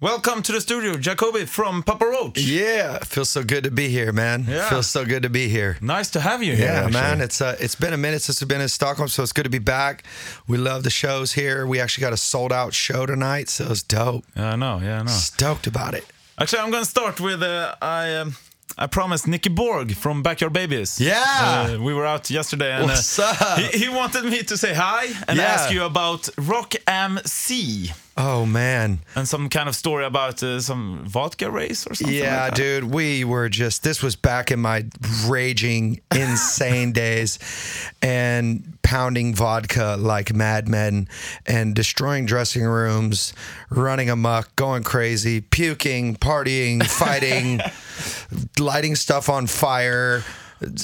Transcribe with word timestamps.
Welcome 0.00 0.42
to 0.44 0.52
the 0.52 0.60
studio, 0.60 0.96
Jacoby 0.96 1.44
from 1.44 1.82
Papa 1.82 2.04
Roach. 2.06 2.38
Yeah, 2.38 2.98
feels 3.00 3.30
so 3.30 3.42
good 3.42 3.64
to 3.64 3.70
be 3.72 3.88
here, 3.88 4.12
man. 4.12 4.44
Yeah. 4.48 4.68
Feels 4.68 4.86
so 4.86 5.04
good 5.04 5.24
to 5.24 5.28
be 5.28 5.48
here. 5.48 5.76
Nice 5.80 6.08
to 6.10 6.20
have 6.20 6.40
you 6.40 6.54
here. 6.54 6.66
Yeah, 6.66 6.72
actually. 6.84 6.92
man. 6.92 7.20
It's 7.20 7.40
uh, 7.40 7.56
it's 7.58 7.74
been 7.74 7.92
a 7.92 7.96
minute 7.96 8.22
since 8.22 8.40
we've 8.40 8.46
been 8.48 8.60
in 8.60 8.68
Stockholm, 8.68 9.08
so 9.08 9.24
it's 9.24 9.32
good 9.32 9.42
to 9.42 9.50
be 9.50 9.58
back. 9.58 10.04
We 10.46 10.56
love 10.56 10.84
the 10.84 10.90
shows 10.90 11.32
here. 11.32 11.66
We 11.66 11.80
actually 11.80 12.02
got 12.02 12.12
a 12.12 12.16
sold 12.16 12.52
out 12.52 12.74
show 12.74 13.06
tonight, 13.06 13.48
so 13.48 13.66
it's 13.72 13.82
dope. 13.82 14.24
Yeah, 14.36 14.52
I 14.52 14.56
know. 14.56 14.78
Yeah, 14.80 15.00
I 15.00 15.02
know. 15.02 15.10
Stoked 15.10 15.66
about 15.66 15.94
it. 15.94 16.04
Actually, 16.40 16.60
I'm 16.62 16.70
gonna 16.70 16.84
start 16.84 17.20
with 17.20 17.42
uh, 17.42 17.74
I. 17.82 18.14
Um, 18.14 18.36
I 18.76 18.86
promised 18.86 19.24
Nicke 19.26 19.52
Borg 19.52 19.96
from 19.96 20.22
Backyard 20.22 20.52
Babies. 20.52 21.00
Yeah. 21.00 21.24
Uh, 21.74 21.82
we 21.82 21.92
were 21.92 22.06
out 22.06 22.30
yesterday 22.30 22.70
and 22.74 22.84
What's 22.84 23.18
uh, 23.18 23.34
up? 23.40 23.58
He, 23.58 23.78
he 23.86 23.88
wanted 23.88 24.24
me 24.26 24.42
to 24.44 24.56
say 24.56 24.72
hi 24.74 25.06
and 25.26 25.36
Yeah. 25.38 25.46
ask 25.46 25.72
you 25.72 25.82
about 25.82 26.28
Rock 26.38 26.74
MC 26.86 27.90
Oh 28.20 28.44
man. 28.44 28.98
and 29.14 29.28
some 29.28 29.48
kind 29.48 29.68
of 29.68 29.76
story 29.76 30.04
about 30.04 30.42
uh, 30.42 30.58
some 30.60 31.04
vodka 31.06 31.48
race 31.50 31.86
or 31.86 31.94
something. 31.94 32.16
Yeah, 32.16 32.42
like 32.46 32.50
that. 32.50 32.56
dude, 32.56 32.84
we 32.92 33.22
were 33.22 33.48
just 33.48 33.84
this 33.84 34.02
was 34.02 34.16
back 34.16 34.50
in 34.50 34.58
my 34.58 34.86
raging, 35.26 36.00
insane 36.14 36.90
days 36.92 37.38
and 38.02 38.76
pounding 38.82 39.34
vodka 39.36 39.96
like 39.98 40.34
madmen 40.34 41.08
and 41.46 41.74
destroying 41.76 42.26
dressing 42.26 42.64
rooms, 42.64 43.34
running 43.70 44.10
amok, 44.10 44.54
going 44.56 44.82
crazy, 44.82 45.40
puking, 45.40 46.16
partying, 46.16 46.84
fighting, 46.98 47.60
lighting 48.58 48.96
stuff 48.96 49.28
on 49.28 49.46
fire, 49.46 50.24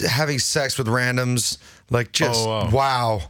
having 0.09 0.39
sex 0.39 0.79
with 0.79 0.87
randoms, 0.87 1.59
like 1.91 2.13
just 2.13 2.47
Oh, 2.47 2.49
wow. 2.49 2.71
wow. 2.71 3.23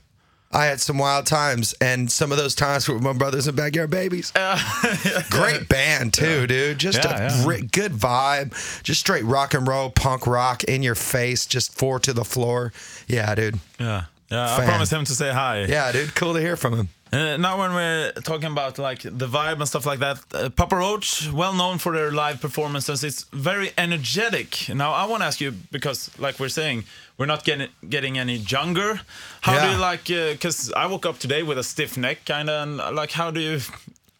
I 0.55 0.67
had 0.67 0.81
some 0.81 0.99
wild 0.99 1.27
times, 1.27 1.75
and 1.81 2.11
some 2.11 2.31
of 2.33 2.39
those 2.39 2.55
times 2.55 2.89
were 2.89 2.95
with 2.95 3.03
my 3.03 3.13
brothers 3.13 3.49
and 3.49 3.57
backyard 3.57 3.91
babies. 3.91 4.33
Great 5.31 5.69
band 5.69 6.15
too, 6.15 6.47
dude. 6.47 6.79
Just 6.79 7.03
Yeah, 7.05 7.33
a 7.35 7.45
yeah. 7.47 7.61
good 7.73 7.93
vibe. 7.93 8.83
Just 8.83 9.01
straight 9.01 9.25
rock 9.25 9.55
and 9.55 9.67
roll, 9.67 9.91
punk 9.91 10.27
rock 10.27 10.65
in 10.65 10.83
your 10.83 10.95
face, 10.95 11.45
just 11.47 11.77
four 11.77 11.99
to 12.01 12.13
the 12.13 12.25
floor. 12.25 12.73
Yeah, 13.09 13.35
dude. 13.35 13.59
Yeah. 13.79 14.05
Yeah, 14.31 14.55
I 14.55 14.57
Fan. 14.59 14.67
promised 14.69 14.93
him 14.93 15.05
to 15.05 15.13
say 15.13 15.31
hi. 15.33 15.65
Yeah, 15.65 15.93
dude. 15.93 16.15
Cool 16.15 16.35
to 16.35 16.41
hear 16.41 16.57
from 16.57 16.75
him. 16.75 16.89
Uh, 17.15 17.37
now, 17.37 17.57
when 17.61 17.73
we're 17.73 18.11
talking 18.25 18.51
about 18.51 18.77
like 18.77 19.03
the 19.03 19.29
vibe 19.29 19.61
and 19.61 19.69
stuff 19.69 19.87
like 19.87 20.01
that, 20.01 20.19
uh, 20.35 20.51
Papa 20.51 20.75
Roach, 20.75 21.31
well 21.33 21.55
known 21.55 21.79
for 21.79 21.93
their 21.93 22.11
live 22.11 22.41
performances, 22.41 23.05
it's 23.05 23.23
very 23.33 23.71
energetic. 23.79 24.69
Now, 24.69 24.93
I 24.93 25.05
want 25.05 25.23
to 25.23 25.27
ask 25.27 25.41
you 25.41 25.53
because, 25.71 26.11
like 26.19 26.41
we're 26.41 26.49
saying, 26.49 26.83
we're 27.17 27.27
not 27.27 27.45
getting 27.45 27.69
getting 27.89 28.19
any 28.19 28.39
younger. 28.39 29.01
How 29.43 29.65
do 29.65 29.71
you 29.71 29.79
like? 29.79 30.07
Because 30.07 30.73
I 30.73 30.87
woke 30.87 31.07
up 31.07 31.21
today 31.21 31.45
with 31.45 31.57
a 31.57 31.63
stiff 31.63 31.97
neck, 31.97 32.25
kind 32.27 32.51
of, 32.51 32.69
and 32.69 32.81
uh, 32.81 32.91
like, 32.91 33.13
how 33.13 33.31
do 33.31 33.39
you 33.39 33.61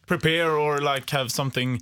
prepare 0.07 0.51
or 0.51 0.79
like 0.79 1.09
have 1.09 1.31
something 1.31 1.81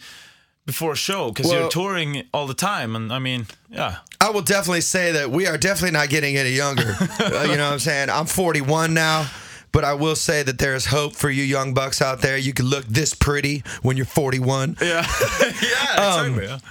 before 0.66 0.94
a 0.94 0.96
show? 0.96 1.30
Because 1.30 1.52
you're 1.52 1.70
touring 1.70 2.24
all 2.34 2.48
the 2.48 2.56
time, 2.56 2.96
and 2.96 3.14
I 3.14 3.20
mean, 3.20 3.46
yeah, 3.70 3.98
I 4.20 4.32
will 4.32 4.42
definitely 4.42 4.82
say 4.82 5.12
that 5.12 5.30
we 5.30 5.46
are 5.46 5.60
definitely 5.60 5.92
not 5.92 6.10
getting 6.10 6.38
any 6.38 6.54
younger. 6.54 6.96
Uh, 7.24 7.46
you 7.50 7.58
know 7.58 7.68
what 7.68 7.74
I'm 7.74 7.80
saying? 7.80 8.10
I'm 8.10 8.26
41 8.26 8.94
now. 8.94 9.30
But 9.74 9.84
I 9.84 9.94
will 9.96 10.16
say 10.16 10.42
that 10.44 10.58
there 10.60 10.76
is 10.76 10.86
hope 10.86 11.16
for 11.16 11.30
you 11.30 11.44
young 11.44 11.74
bucks 11.74 12.02
out 12.02 12.22
there. 12.22 12.38
You 12.38 12.54
can 12.54 12.68
look 12.68 12.86
this 12.86 13.14
pretty 13.14 13.64
when 13.82 13.98
you're 13.98 14.06
41. 14.06 14.78
yeah, 14.80 15.06
yeah, 15.62 15.96
Um, 15.98 16.40
exactly. 16.40 16.70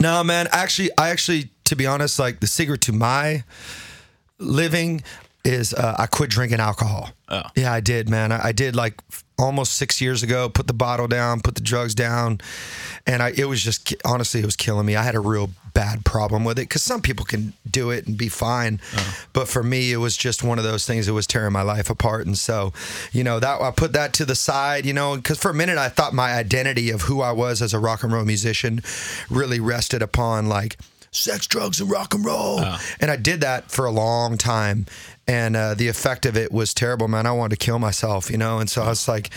No, 0.00 0.24
man. 0.24 0.48
Actually, 0.52 0.90
I 0.96 1.10
actually, 1.10 1.50
to 1.64 1.76
be 1.76 1.86
honest, 1.86 2.18
like 2.18 2.40
the 2.40 2.46
secret 2.46 2.80
to 2.82 2.92
my 2.92 3.44
living 4.38 5.02
is 5.46 5.72
uh, 5.72 5.94
I 5.98 6.06
quit 6.06 6.28
drinking 6.28 6.60
alcohol. 6.60 7.10
Oh. 7.28 7.42
Yeah, 7.54 7.72
I 7.72 7.80
did, 7.80 8.08
man. 8.08 8.32
I, 8.32 8.48
I 8.48 8.52
did 8.52 8.74
like 8.74 9.00
almost 9.38 9.72
six 9.76 10.00
years 10.00 10.22
ago. 10.22 10.48
Put 10.48 10.66
the 10.66 10.74
bottle 10.74 11.06
down, 11.06 11.40
put 11.40 11.54
the 11.54 11.60
drugs 11.60 11.94
down, 11.94 12.40
and 13.06 13.22
I 13.22 13.32
it 13.36 13.44
was 13.44 13.62
just 13.62 13.94
honestly 14.04 14.40
it 14.40 14.46
was 14.46 14.56
killing 14.56 14.86
me. 14.86 14.96
I 14.96 15.02
had 15.02 15.14
a 15.14 15.20
real 15.20 15.50
bad 15.72 16.06
problem 16.06 16.42
with 16.44 16.58
it 16.58 16.62
because 16.62 16.82
some 16.82 17.02
people 17.02 17.24
can 17.26 17.52
do 17.70 17.90
it 17.90 18.06
and 18.06 18.16
be 18.16 18.28
fine, 18.28 18.80
but 19.34 19.46
for 19.46 19.62
me 19.62 19.92
it 19.92 19.98
was 19.98 20.16
just 20.16 20.42
one 20.42 20.58
of 20.58 20.64
those 20.64 20.86
things 20.86 21.06
that 21.06 21.12
was 21.12 21.26
tearing 21.26 21.52
my 21.52 21.62
life 21.62 21.90
apart. 21.90 22.26
And 22.26 22.36
so, 22.36 22.72
you 23.12 23.22
know, 23.22 23.38
that 23.38 23.60
I 23.60 23.70
put 23.72 23.92
that 23.92 24.14
to 24.14 24.24
the 24.24 24.34
side, 24.34 24.86
you 24.86 24.94
know, 24.94 25.16
because 25.16 25.38
for 25.38 25.50
a 25.50 25.54
minute 25.54 25.76
I 25.76 25.90
thought 25.90 26.14
my 26.14 26.32
identity 26.32 26.90
of 26.90 27.02
who 27.02 27.20
I 27.20 27.32
was 27.32 27.60
as 27.60 27.74
a 27.74 27.78
rock 27.78 28.02
and 28.02 28.12
roll 28.12 28.24
musician 28.24 28.80
really 29.28 29.60
rested 29.60 30.00
upon 30.00 30.48
like 30.48 30.78
sex, 31.10 31.46
drugs, 31.46 31.80
and 31.80 31.90
rock 31.90 32.14
and 32.14 32.24
roll. 32.24 32.60
And 33.00 33.10
I 33.10 33.16
did 33.16 33.40
that 33.42 33.70
for 33.70 33.84
a 33.84 33.90
long 33.90 34.38
time. 34.38 34.86
And 35.28 35.56
uh, 35.56 35.74
the 35.74 35.88
effect 35.88 36.24
of 36.24 36.36
it 36.36 36.52
was 36.52 36.72
terrible, 36.72 37.08
man. 37.08 37.26
I 37.26 37.32
wanted 37.32 37.58
to 37.58 37.64
kill 37.66 37.80
myself, 37.80 38.30
you 38.30 38.38
know? 38.38 38.60
And 38.60 38.70
so 38.70 38.82
I 38.84 38.88
was 38.90 39.08
like, 39.08 39.30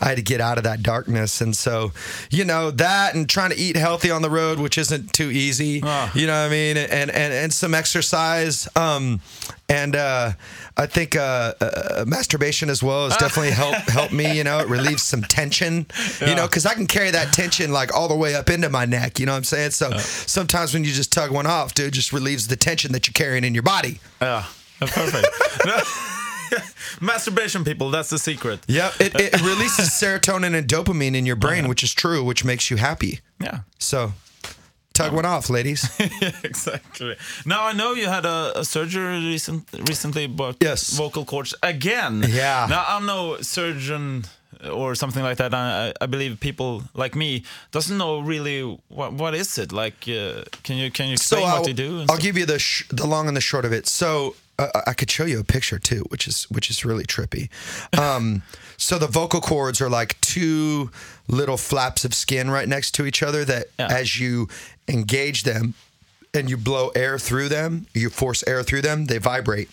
I 0.00 0.08
had 0.08 0.16
to 0.16 0.22
get 0.22 0.40
out 0.40 0.56
of 0.56 0.64
that 0.64 0.82
darkness. 0.82 1.42
And 1.42 1.54
so, 1.54 1.92
you 2.30 2.46
know, 2.46 2.70
that 2.70 3.14
and 3.14 3.28
trying 3.28 3.50
to 3.50 3.56
eat 3.56 3.76
healthy 3.76 4.10
on 4.10 4.22
the 4.22 4.30
road, 4.30 4.58
which 4.58 4.78
isn't 4.78 5.12
too 5.12 5.30
easy, 5.30 5.82
Ah. 5.84 6.10
you 6.14 6.26
know 6.26 6.32
what 6.40 6.46
I 6.46 6.48
mean? 6.48 6.78
And, 6.78 7.10
and, 7.10 7.34
and 7.34 7.52
some 7.52 7.74
exercise. 7.74 8.66
Um, 8.74 9.20
and 9.68 9.94
uh, 9.94 10.32
I 10.78 10.86
think 10.86 11.14
uh, 11.14 11.52
uh, 11.60 12.04
masturbation 12.06 12.70
as 12.70 12.82
well 12.82 13.08
has 13.10 13.16
definitely 13.18 13.50
helped 13.52 13.88
helped 13.90 14.12
me. 14.12 14.36
You 14.38 14.44
know, 14.44 14.58
it 14.60 14.68
relieves 14.68 15.02
some 15.02 15.22
tension. 15.22 15.86
You 16.26 16.34
know, 16.34 16.46
because 16.46 16.64
I 16.66 16.72
can 16.74 16.86
carry 16.86 17.10
that 17.10 17.32
tension 17.34 17.70
like 17.72 17.94
all 17.94 18.08
the 18.08 18.16
way 18.16 18.34
up 18.34 18.48
into 18.50 18.68
my 18.70 18.84
neck. 18.86 19.18
You 19.20 19.26
know 19.26 19.32
what 19.32 19.38
I'm 19.38 19.44
saying? 19.44 19.70
So 19.72 19.90
sometimes 19.98 20.72
when 20.74 20.84
you 20.84 20.92
just 20.92 21.12
tug 21.12 21.30
one 21.30 21.46
off, 21.46 21.74
dude, 21.74 21.88
it 21.88 21.90
just 21.92 22.12
relieves 22.14 22.48
the 22.48 22.56
tension 22.56 22.92
that 22.92 23.06
you're 23.06 23.12
carrying 23.12 23.44
in 23.44 23.54
your 23.54 23.62
body. 23.62 24.00
Yeah, 24.20 24.44
that's 24.86 24.92
perfect. 25.10 25.26
Masturbation, 27.00 27.64
people, 27.64 27.90
that's 27.90 28.10
the 28.10 28.18
secret. 28.18 28.60
Yeah, 28.68 28.90
it, 29.00 29.14
it 29.18 29.40
releases 29.42 29.88
serotonin 29.90 30.54
and 30.54 30.68
dopamine 30.68 31.14
in 31.16 31.26
your 31.26 31.36
brain, 31.36 31.68
which 31.68 31.82
is 31.82 31.92
true, 31.94 32.22
which 32.22 32.44
makes 32.44 32.70
you 32.70 32.76
happy. 32.76 33.20
Yeah, 33.40 33.60
So 33.78 34.12
tug 34.92 35.12
one 35.12 35.24
off, 35.26 35.50
ladies. 35.50 35.90
exactly. 36.44 37.16
Now 37.44 37.66
I 37.66 37.72
know 37.72 37.92
you 37.94 38.06
had 38.06 38.24
a, 38.24 38.52
a 38.60 38.64
surgery 38.64 39.18
recent, 39.26 39.68
recently, 39.88 40.26
but 40.28 40.56
Yes. 40.60 40.90
vocal 40.96 41.24
cords 41.24 41.54
again. 41.62 42.24
Yeah. 42.28 42.66
Now 42.70 42.84
I'm 42.88 43.06
no 43.06 43.38
surgeon 43.40 44.24
or 44.72 44.94
something 44.94 45.22
like 45.24 45.38
that. 45.38 45.52
I, 45.52 45.92
I 46.00 46.06
believe 46.06 46.38
people 46.38 46.84
like 46.94 47.16
me 47.16 47.42
doesn't 47.72 47.98
know 47.98 48.20
really 48.20 48.62
what 48.88 49.12
what 49.14 49.34
is 49.34 49.58
it 49.58 49.72
like. 49.72 50.06
Uh, 50.08 50.44
can 50.62 50.76
you 50.76 50.90
can 50.92 51.06
you 51.08 51.14
explain 51.14 51.42
what 51.42 51.54
I'll, 51.54 51.64
they 51.64 51.72
do? 51.72 52.00
I'll 52.02 52.06
stuff? 52.06 52.20
give 52.20 52.38
you 52.38 52.46
the 52.46 52.58
sh- 52.60 52.86
the 52.90 53.06
long 53.06 53.26
and 53.26 53.36
the 53.36 53.40
short 53.42 53.64
of 53.64 53.72
it. 53.72 53.88
So 53.88 54.36
uh, 54.58 54.68
I 54.86 54.92
could 54.92 55.10
show 55.10 55.24
you 55.24 55.40
a 55.40 55.44
picture 55.44 55.78
too, 55.78 56.04
which 56.08 56.26
is 56.28 56.44
which 56.44 56.70
is 56.70 56.84
really 56.84 57.04
trippy. 57.04 57.48
Um, 57.98 58.42
so 58.76 58.98
the 58.98 59.06
vocal 59.08 59.40
cords 59.40 59.80
are 59.80 59.90
like 59.90 60.20
two 60.20 60.90
little 61.28 61.56
flaps 61.56 62.04
of 62.04 62.14
skin 62.14 62.50
right 62.50 62.68
next 62.68 62.92
to 62.92 63.06
each 63.06 63.22
other 63.22 63.44
that, 63.44 63.66
Yeah. 63.78 63.88
as 63.90 64.18
you 64.20 64.48
engage 64.88 65.42
them 65.44 65.74
and 66.32 66.50
you 66.50 66.56
blow 66.56 66.88
air 66.94 67.18
through 67.18 67.48
them, 67.48 67.86
you 67.94 68.10
force 68.10 68.44
air 68.46 68.62
through 68.62 68.82
them, 68.82 69.06
they 69.06 69.18
vibrate. 69.18 69.68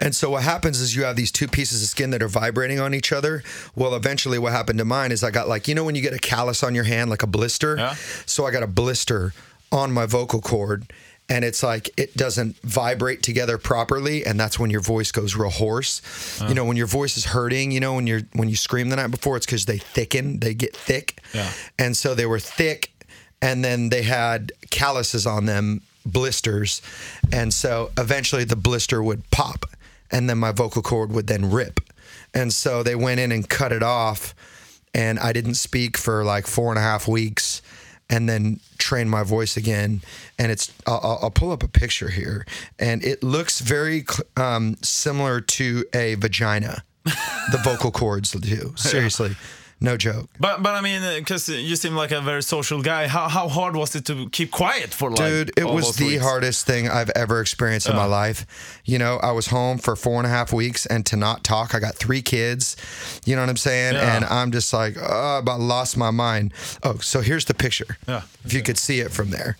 And 0.00 0.14
so 0.14 0.30
what 0.30 0.42
happens 0.42 0.80
is 0.80 0.94
you 0.96 1.04
have 1.04 1.16
these 1.16 1.30
two 1.32 1.48
pieces 1.48 1.82
of 1.82 1.88
skin 1.88 2.10
that 2.10 2.22
are 2.22 2.28
vibrating 2.28 2.78
on 2.80 2.92
each 2.94 3.12
other. 3.12 3.42
Well, 3.74 3.94
eventually 3.94 4.38
what 4.38 4.52
happened 4.52 4.78
to 4.80 4.84
mine 4.84 5.12
is 5.12 5.22
I 5.24 5.30
got 5.30 5.48
like, 5.48 5.66
you 5.68 5.74
know 5.74 5.84
when 5.84 5.94
you 5.94 6.02
get 6.02 6.12
a 6.12 6.18
callus 6.18 6.62
on 6.62 6.74
your 6.74 6.84
hand 6.84 7.08
like 7.10 7.22
a 7.22 7.26
blister? 7.26 7.76
Yeah. 7.76 7.94
So 8.26 8.44
I 8.46 8.50
got 8.50 8.62
a 8.62 8.66
blister 8.66 9.32
on 9.72 9.92
my 9.92 10.04
vocal 10.04 10.40
cord 10.40 10.92
and 11.28 11.44
it's 11.44 11.62
like 11.62 11.90
it 11.96 12.16
doesn't 12.16 12.56
vibrate 12.60 13.22
together 13.22 13.56
properly 13.56 14.26
and 14.26 14.38
that's 14.38 14.58
when 14.58 14.70
your 14.70 14.80
voice 14.80 15.10
goes 15.10 15.34
real 15.34 15.50
hoarse. 15.50 16.02
You 16.48 16.54
know 16.54 16.64
when 16.64 16.76
your 16.76 16.86
voice 16.86 17.16
is 17.16 17.26
hurting, 17.26 17.70
you 17.70 17.80
know 17.80 17.94
when 17.94 18.06
you're 18.06 18.22
when 18.32 18.48
you 18.48 18.56
scream 18.56 18.90
the 18.90 18.96
night 18.96 19.10
before 19.10 19.36
it's 19.36 19.46
cuz 19.46 19.64
they 19.64 19.78
thicken, 19.78 20.40
they 20.40 20.54
get 20.54 20.76
thick. 20.76 21.20
Yeah. 21.32 21.50
And 21.78 21.96
so 21.96 22.14
they 22.14 22.26
were 22.26 22.40
thick 22.40 22.92
and 23.40 23.64
then 23.64 23.88
they 23.88 24.02
had 24.02 24.52
calluses 24.70 25.26
on 25.26 25.46
them, 25.46 25.82
blisters. 26.04 26.82
And 27.32 27.52
so 27.54 27.90
eventually 27.96 28.44
the 28.44 28.56
blister 28.56 29.02
would 29.02 29.30
pop 29.30 29.64
and 30.10 30.28
then 30.28 30.38
my 30.38 30.52
vocal 30.52 30.82
cord 30.82 31.10
would 31.10 31.26
then 31.26 31.50
rip. 31.50 31.80
And 32.34 32.52
so 32.52 32.82
they 32.82 32.94
went 32.94 33.20
in 33.20 33.32
and 33.32 33.48
cut 33.48 33.72
it 33.72 33.82
off 33.82 34.34
and 34.92 35.18
I 35.18 35.32
didn't 35.32 35.54
speak 35.54 35.96
for 35.96 36.22
like 36.22 36.46
four 36.46 36.70
and 36.70 36.78
a 36.78 36.82
half 36.82 37.08
weeks 37.08 37.62
and 38.10 38.28
then 38.28 38.60
train 38.78 39.08
my 39.08 39.22
voice 39.22 39.56
again. 39.56 40.00
And 40.38 40.52
it's, 40.52 40.72
I'll, 40.86 41.18
I'll- 41.22 41.30
pull 41.30 41.50
up 41.52 41.62
a 41.62 41.68
picture 41.68 42.08
here 42.08 42.46
and 42.78 43.02
it 43.04 43.22
looks 43.22 43.60
very 43.60 44.04
um, 44.36 44.76
similar 44.82 45.40
to 45.40 45.84
a 45.92 46.14
vagina, 46.14 46.84
the 47.04 47.60
vocal 47.64 47.90
cords 47.90 48.30
do. 48.32 48.72
Seriously. 48.76 49.36
No 49.84 49.98
joke. 49.98 50.30
But 50.40 50.62
but 50.62 50.74
I 50.74 50.80
mean, 50.80 51.02
uh, 51.02 51.16
because 51.18 51.46
you 51.48 51.76
seem 51.76 51.94
like 51.94 52.10
a 52.10 52.22
very 52.22 52.42
social 52.42 52.80
guy. 52.80 53.06
How 53.06 53.28
how 53.28 53.48
hard 53.48 53.76
was 53.76 53.94
it 53.94 54.06
to 54.06 54.30
keep 54.30 54.50
quiet 54.50 54.94
for 54.94 55.10
like? 55.10 55.18
Dude, 55.18 55.58
it 55.58 55.66
was 55.66 55.96
the 55.96 56.06
weeks? 56.06 56.22
hardest 56.22 56.66
thing 56.66 56.88
I've 56.88 57.10
ever 57.10 57.40
experienced 57.42 57.88
in 57.88 57.94
my 57.94 58.06
oh. 58.06 58.08
life. 58.08 58.46
You 58.86 58.98
know, 58.98 59.18
I 59.22 59.32
was 59.32 59.48
home 59.48 59.76
for 59.76 59.94
four 59.94 60.16
and 60.18 60.26
a 60.26 60.30
half 60.30 60.52
weeks 60.54 60.86
and 60.86 61.04
to 61.06 61.16
not 61.16 61.44
talk. 61.44 61.74
I 61.74 61.80
got 61.80 61.96
three 61.96 62.22
kids. 62.22 62.76
You 63.26 63.36
know 63.36 63.42
what 63.42 63.50
I'm 63.50 63.58
saying? 63.58 63.94
Yeah. 63.94 64.16
And 64.16 64.24
I'm 64.24 64.52
just 64.52 64.72
like, 64.72 64.96
oh, 64.98 65.36
I 65.36 65.38
about 65.38 65.60
lost 65.60 65.98
my 65.98 66.10
mind. 66.10 66.54
Oh, 66.82 66.96
so 66.98 67.20
here's 67.20 67.44
the 67.44 67.54
picture. 67.54 67.98
Yeah. 68.08 68.22
If 68.44 68.54
you 68.54 68.62
could 68.62 68.78
see 68.78 69.00
it 69.00 69.12
from 69.12 69.30
there. 69.30 69.58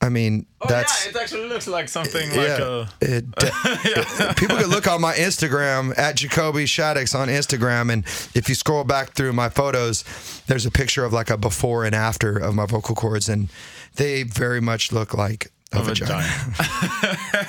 I 0.00 0.08
mean, 0.08 0.46
Oh, 0.60 0.66
that's 0.68 1.04
yeah, 1.04 1.10
it 1.10 1.16
actually 1.16 1.48
looks 1.48 1.66
like 1.66 1.88
something 1.88 2.28
like 2.30 2.58
a. 2.58 2.64
Uh, 2.64 2.86
it, 3.00 4.36
people 4.36 4.56
can 4.56 4.68
look 4.68 4.86
on 4.88 5.00
my 5.00 5.14
Instagram 5.14 5.96
at 5.98 6.16
Jacoby 6.16 6.64
Shaddix 6.64 7.18
on 7.18 7.28
Instagram, 7.28 7.92
and 7.92 8.04
if 8.34 8.48
you 8.48 8.54
scroll 8.54 8.84
back 8.84 9.12
through 9.12 9.32
my 9.34 9.48
photos, 9.48 10.04
there's 10.46 10.64
a 10.66 10.70
picture 10.70 11.04
of 11.04 11.12
like 11.12 11.30
a 11.30 11.36
before 11.36 11.84
and 11.84 11.94
after 11.94 12.38
of 12.38 12.54
my 12.54 12.66
vocal 12.66 12.94
cords, 12.94 13.28
and 13.28 13.50
they 13.96 14.22
very 14.22 14.60
much 14.60 14.90
look 14.92 15.12
like 15.14 15.50
a, 15.72 15.80
a 15.80 15.82
vagina. 15.82 16.22
vagina. 16.22 17.48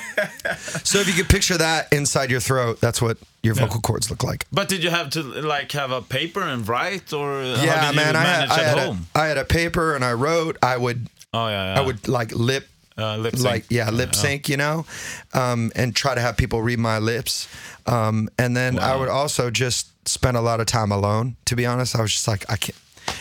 So 0.84 1.00
if 1.00 1.08
you 1.08 1.14
could 1.14 1.28
picture 1.28 1.58
that 1.58 1.92
inside 1.92 2.30
your 2.30 2.40
throat, 2.40 2.80
that's 2.80 3.02
what 3.02 3.18
your 3.42 3.54
vocal 3.54 3.80
cords 3.80 4.08
look 4.10 4.22
like. 4.22 4.46
But 4.52 4.68
did 4.68 4.84
you 4.84 4.90
have 4.90 5.10
to 5.10 5.22
like 5.22 5.72
have 5.72 5.90
a 5.90 6.00
paper 6.00 6.42
and 6.42 6.66
write, 6.66 7.12
or 7.12 7.42
yeah, 7.42 7.90
man, 7.94 8.14
I 8.14 8.22
had, 8.24 8.48
I, 8.48 8.62
had 8.62 8.78
a, 8.78 8.98
I 9.14 9.26
had 9.26 9.38
a 9.38 9.44
paper 9.44 9.94
and 9.96 10.04
I 10.04 10.12
wrote. 10.12 10.56
I 10.62 10.76
would 10.76 11.08
oh 11.34 11.48
yeah, 11.48 11.74
yeah. 11.74 11.80
I 11.80 11.84
would 11.84 12.08
like 12.08 12.32
lip 12.34 12.68
uh, 12.98 13.16
lip 13.18 13.34
sync. 13.36 13.44
like 13.44 13.64
yeah 13.70 13.90
lip 13.90 14.14
sync 14.14 14.48
you 14.48 14.56
know? 14.56 14.86
Um, 15.34 15.70
and 15.76 15.94
try 15.94 16.14
to 16.14 16.20
have 16.20 16.36
people 16.36 16.62
read 16.62 16.78
my 16.78 16.98
lips. 16.98 17.46
Um, 17.86 18.28
and 18.38 18.56
then 18.56 18.78
i 18.78 18.92
Wow. 18.94 19.00
would 19.00 19.08
also 19.08 19.50
just 19.50 19.88
spend 20.08 20.36
a 20.36 20.40
lot 20.40 20.60
of 20.60 20.66
time 20.66 20.90
alone 20.92 21.36
to 21.46 21.56
be 21.56 21.66
honest. 21.66 21.94
I 21.96 22.02
was 22.02 22.12
just 22.12 22.26
like 22.28 22.44
i 22.50 22.56
can't 22.56 22.76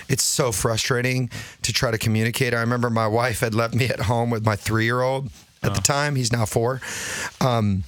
it's 0.10 0.24
so 0.24 0.52
frustrating 0.52 1.30
to 1.62 1.72
try 1.74 1.92
to 1.92 1.98
communicate. 1.98 2.54
I 2.54 2.60
remember 2.62 2.90
my 2.90 3.08
wife 3.08 3.42
had 3.42 3.54
left 3.54 3.76
me 3.76 3.86
at 3.88 4.02
home 4.02 4.30
with 4.32 4.44
my 4.46 4.56
three-year-old 4.56 5.30
at 5.62 5.76
the 5.76 5.82
time. 5.82 6.16
He's 6.16 6.32
now 6.32 6.46
four. 6.46 6.82
Um, 7.42 7.84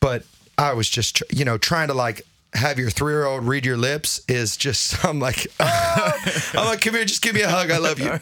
but 0.00 0.24
i 0.58 0.72
was 0.74 0.88
just 0.90 1.16
tr- 1.16 1.24
you 1.30 1.44
know 1.44 1.56
trying 1.58 1.88
to 1.88 1.94
like 1.94 2.22
have 2.54 2.78
your 2.78 2.90
three-year-old 2.90 3.44
read 3.44 3.64
your 3.64 3.76
lips 3.76 4.20
is 4.28 4.56
just 4.56 5.04
i'm 5.08 5.20
like 5.20 5.46
"Ah." 5.60 6.50
i'm 6.54 6.66
like 6.66 6.80
come 6.80 6.94
here 6.94 7.04
just 7.04 7.22
give 7.22 7.34
me 7.34 7.42
a 7.42 7.48
hug 7.48 7.70
i 7.70 7.78
love 7.78 7.98
you 8.00 8.18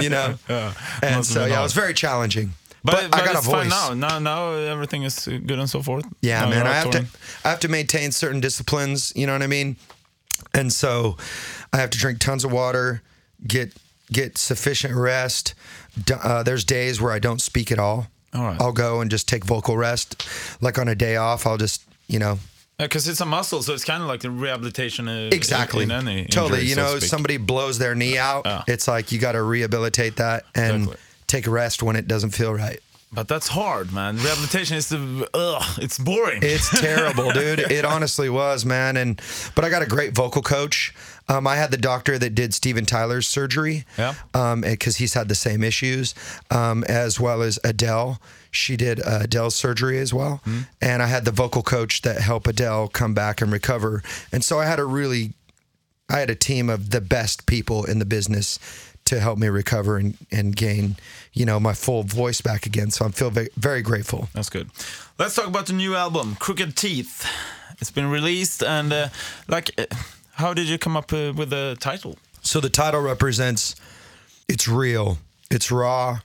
you 0.00 0.08
know 0.08 0.34
and 1.02 1.16
Must 1.16 1.32
so 1.32 1.46
yeah 1.46 1.58
it 1.60 1.62
was 1.62 1.72
very 1.74 1.92
challenging 1.94 2.52
But, 2.84 2.92
but, 2.94 3.10
but 3.12 3.20
I 3.22 3.24
got 3.26 3.36
a 3.36 3.40
voice. 3.40 3.68
now. 3.70 3.94
Now, 3.94 4.18
now 4.18 4.52
everything 4.54 5.04
is 5.04 5.26
good 5.26 5.58
and 5.58 5.70
so 5.70 5.82
forth. 5.82 6.04
Yeah, 6.20 6.40
Now 6.42 6.50
man. 6.50 6.66
I 6.66 6.74
have 6.74 6.90
to. 6.90 7.06
I 7.44 7.50
have 7.50 7.60
to 7.60 7.68
maintain 7.68 8.10
certain 8.10 8.40
disciplines, 8.40 9.12
you 9.14 9.24
know 9.26 9.32
what 9.34 9.42
I 9.42 9.46
mean? 9.46 9.76
And 10.52 10.72
so 10.72 11.16
I 11.72 11.76
have 11.78 11.90
to 11.90 11.98
drink 11.98 12.18
tons 12.18 12.44
of 12.44 12.50
water, 12.50 13.00
get 13.46 13.72
get 14.10 14.36
sufficient 14.36 14.94
rest. 14.96 15.54
Uh, 16.10 16.42
there's 16.42 16.64
days 16.64 17.00
where 17.00 17.12
I 17.12 17.20
don't 17.20 17.40
speak 17.40 17.70
at 17.70 17.78
all. 17.78 18.08
All 18.34 18.42
right. 18.48 18.60
I'll 18.60 18.72
go 18.72 19.00
and 19.00 19.10
just 19.12 19.28
take 19.28 19.44
vocal 19.44 19.76
rest. 19.76 20.26
Like 20.60 20.76
on 20.76 20.88
a 20.88 20.94
day 20.96 21.14
off, 21.16 21.46
I'll 21.46 21.58
just, 21.58 21.82
you 22.08 22.18
know, 22.18 22.40
Because 22.82 23.08
it's 23.08 23.20
a 23.20 23.26
muscle, 23.26 23.62
so 23.62 23.72
it's 23.74 23.84
kind 23.84 24.02
of 24.02 24.08
like 24.08 24.20
the 24.20 24.30
rehabilitation. 24.30 25.08
Uh, 25.08 25.30
exactly. 25.32 25.84
In, 25.84 25.90
in 25.90 26.08
any 26.08 26.24
totally. 26.26 26.60
injury, 26.60 26.70
you 26.70 26.76
know, 26.76 26.98
somebody 26.98 27.36
blows 27.36 27.78
their 27.78 27.94
knee 27.94 28.18
out, 28.18 28.42
Yeah. 28.44 28.62
it's 28.68 28.86
like 28.88 29.12
you 29.12 29.18
got 29.18 29.32
to 29.32 29.42
rehabilitate 29.42 30.16
that 30.16 30.44
and 30.54 30.82
Exactly. 30.84 30.96
take 31.26 31.46
a 31.46 31.50
rest 31.50 31.82
when 31.82 31.96
it 31.96 32.06
doesn't 32.08 32.30
feel 32.30 32.52
right. 32.52 32.80
But 33.14 33.28
that's 33.28 33.48
hard, 33.48 33.92
man. 33.92 34.16
Rehabilitation 34.16 34.76
is 34.76 34.88
the 34.88 35.28
ugh. 35.34 35.78
It's 35.78 35.98
boring. 35.98 36.40
It's 36.42 36.70
terrible, 36.80 37.30
dude. 37.30 37.60
It 37.72 37.84
honestly 37.84 38.28
was, 38.30 38.64
man. 38.64 38.96
And 38.96 39.20
but 39.54 39.64
I 39.64 39.70
got 39.70 39.82
a 39.82 39.86
great 39.86 40.14
vocal 40.14 40.42
coach. 40.42 40.94
Um, 41.28 41.46
I 41.46 41.56
had 41.56 41.70
the 41.70 41.76
doctor 41.76 42.18
that 42.18 42.34
did 42.34 42.54
Steven 42.54 42.84
Tyler's 42.84 43.26
surgery. 43.28 43.84
Yeah. 43.98 44.14
Um, 44.34 44.62
because 44.62 44.96
he's 44.96 45.14
had 45.14 45.28
the 45.28 45.34
same 45.34 45.62
issues, 45.62 46.14
um, 46.50 46.84
as 46.84 47.20
well 47.20 47.42
as 47.42 47.58
Adele. 47.64 48.20
She 48.50 48.76
did 48.76 49.00
uh, 49.00 49.20
Adele's 49.22 49.54
surgery 49.54 49.98
as 49.98 50.12
well, 50.12 50.42
and 50.82 51.02
I 51.02 51.06
had 51.06 51.24
the 51.24 51.30
vocal 51.30 51.62
coach 51.62 52.02
that 52.02 52.20
helped 52.20 52.46
Adele 52.46 52.88
come 52.88 53.14
back 53.14 53.40
and 53.40 53.50
recover. 53.50 54.02
And 54.30 54.44
so 54.44 54.60
I 54.60 54.66
had 54.66 54.78
a 54.78 54.84
really, 54.84 55.32
I 56.10 56.18
had 56.18 56.28
a 56.28 56.34
team 56.34 56.68
of 56.68 56.90
the 56.90 57.00
best 57.00 57.46
people 57.46 57.84
in 57.84 57.98
the 57.98 58.04
business 58.04 58.58
to 59.04 59.20
help 59.20 59.38
me 59.38 59.48
recover 59.48 59.96
and, 59.96 60.16
and 60.30 60.54
gain, 60.56 60.96
you 61.32 61.44
know, 61.44 61.58
my 61.58 61.74
full 61.74 62.02
voice 62.02 62.40
back 62.40 62.66
again. 62.66 62.90
So 62.90 63.04
I 63.04 63.10
feel 63.10 63.30
very, 63.30 63.48
very 63.56 63.82
grateful. 63.82 64.28
That's 64.32 64.48
good. 64.48 64.70
Let's 65.18 65.34
talk 65.34 65.46
about 65.46 65.66
the 65.66 65.72
new 65.72 65.94
album, 65.94 66.36
Crooked 66.38 66.76
Teeth. 66.76 67.26
It's 67.80 67.90
been 67.90 68.10
released, 68.10 68.62
and 68.62 68.92
uh, 68.92 69.08
like, 69.48 69.72
uh, 69.78 69.86
how 70.34 70.54
did 70.54 70.68
you 70.68 70.78
come 70.78 70.96
up 70.96 71.12
uh, 71.12 71.32
with 71.36 71.50
the 71.50 71.76
title? 71.80 72.16
So 72.42 72.60
the 72.60 72.70
title 72.70 73.00
represents 73.00 73.74
it's 74.48 74.68
real, 74.68 75.18
it's 75.50 75.70
raw. 75.70 76.20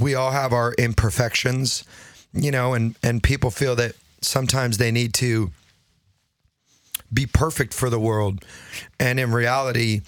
We 0.00 0.14
all 0.14 0.30
have 0.30 0.52
our 0.52 0.74
imperfections, 0.74 1.84
you 2.32 2.50
know, 2.50 2.74
and 2.74 2.96
and 3.02 3.22
people 3.22 3.50
feel 3.50 3.76
that 3.76 3.94
sometimes 4.20 4.78
they 4.78 4.90
need 4.90 5.14
to 5.14 5.50
be 7.12 7.26
perfect 7.26 7.72
for 7.72 7.90
the 7.90 8.00
world. 8.00 8.44
And 8.98 9.20
in 9.20 9.32
reality, 9.32 10.02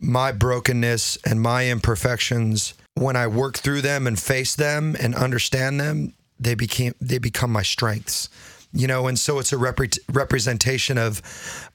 my 0.00 0.32
brokenness 0.32 1.18
and 1.24 1.40
my 1.40 1.68
imperfections, 1.68 2.74
when 2.94 3.16
I 3.16 3.26
work 3.26 3.58
through 3.58 3.82
them 3.82 4.06
and 4.06 4.18
face 4.18 4.54
them 4.54 4.96
and 5.00 5.14
understand 5.14 5.80
them, 5.80 6.14
they 6.38 6.54
became 6.54 6.94
they 7.00 7.18
become 7.18 7.52
my 7.52 7.62
strengths. 7.62 8.28
You 8.72 8.86
know, 8.86 9.08
and 9.08 9.18
so 9.18 9.38
it's 9.40 9.52
a 9.52 9.56
repre- 9.56 9.98
representation 10.12 10.96
of 10.96 11.22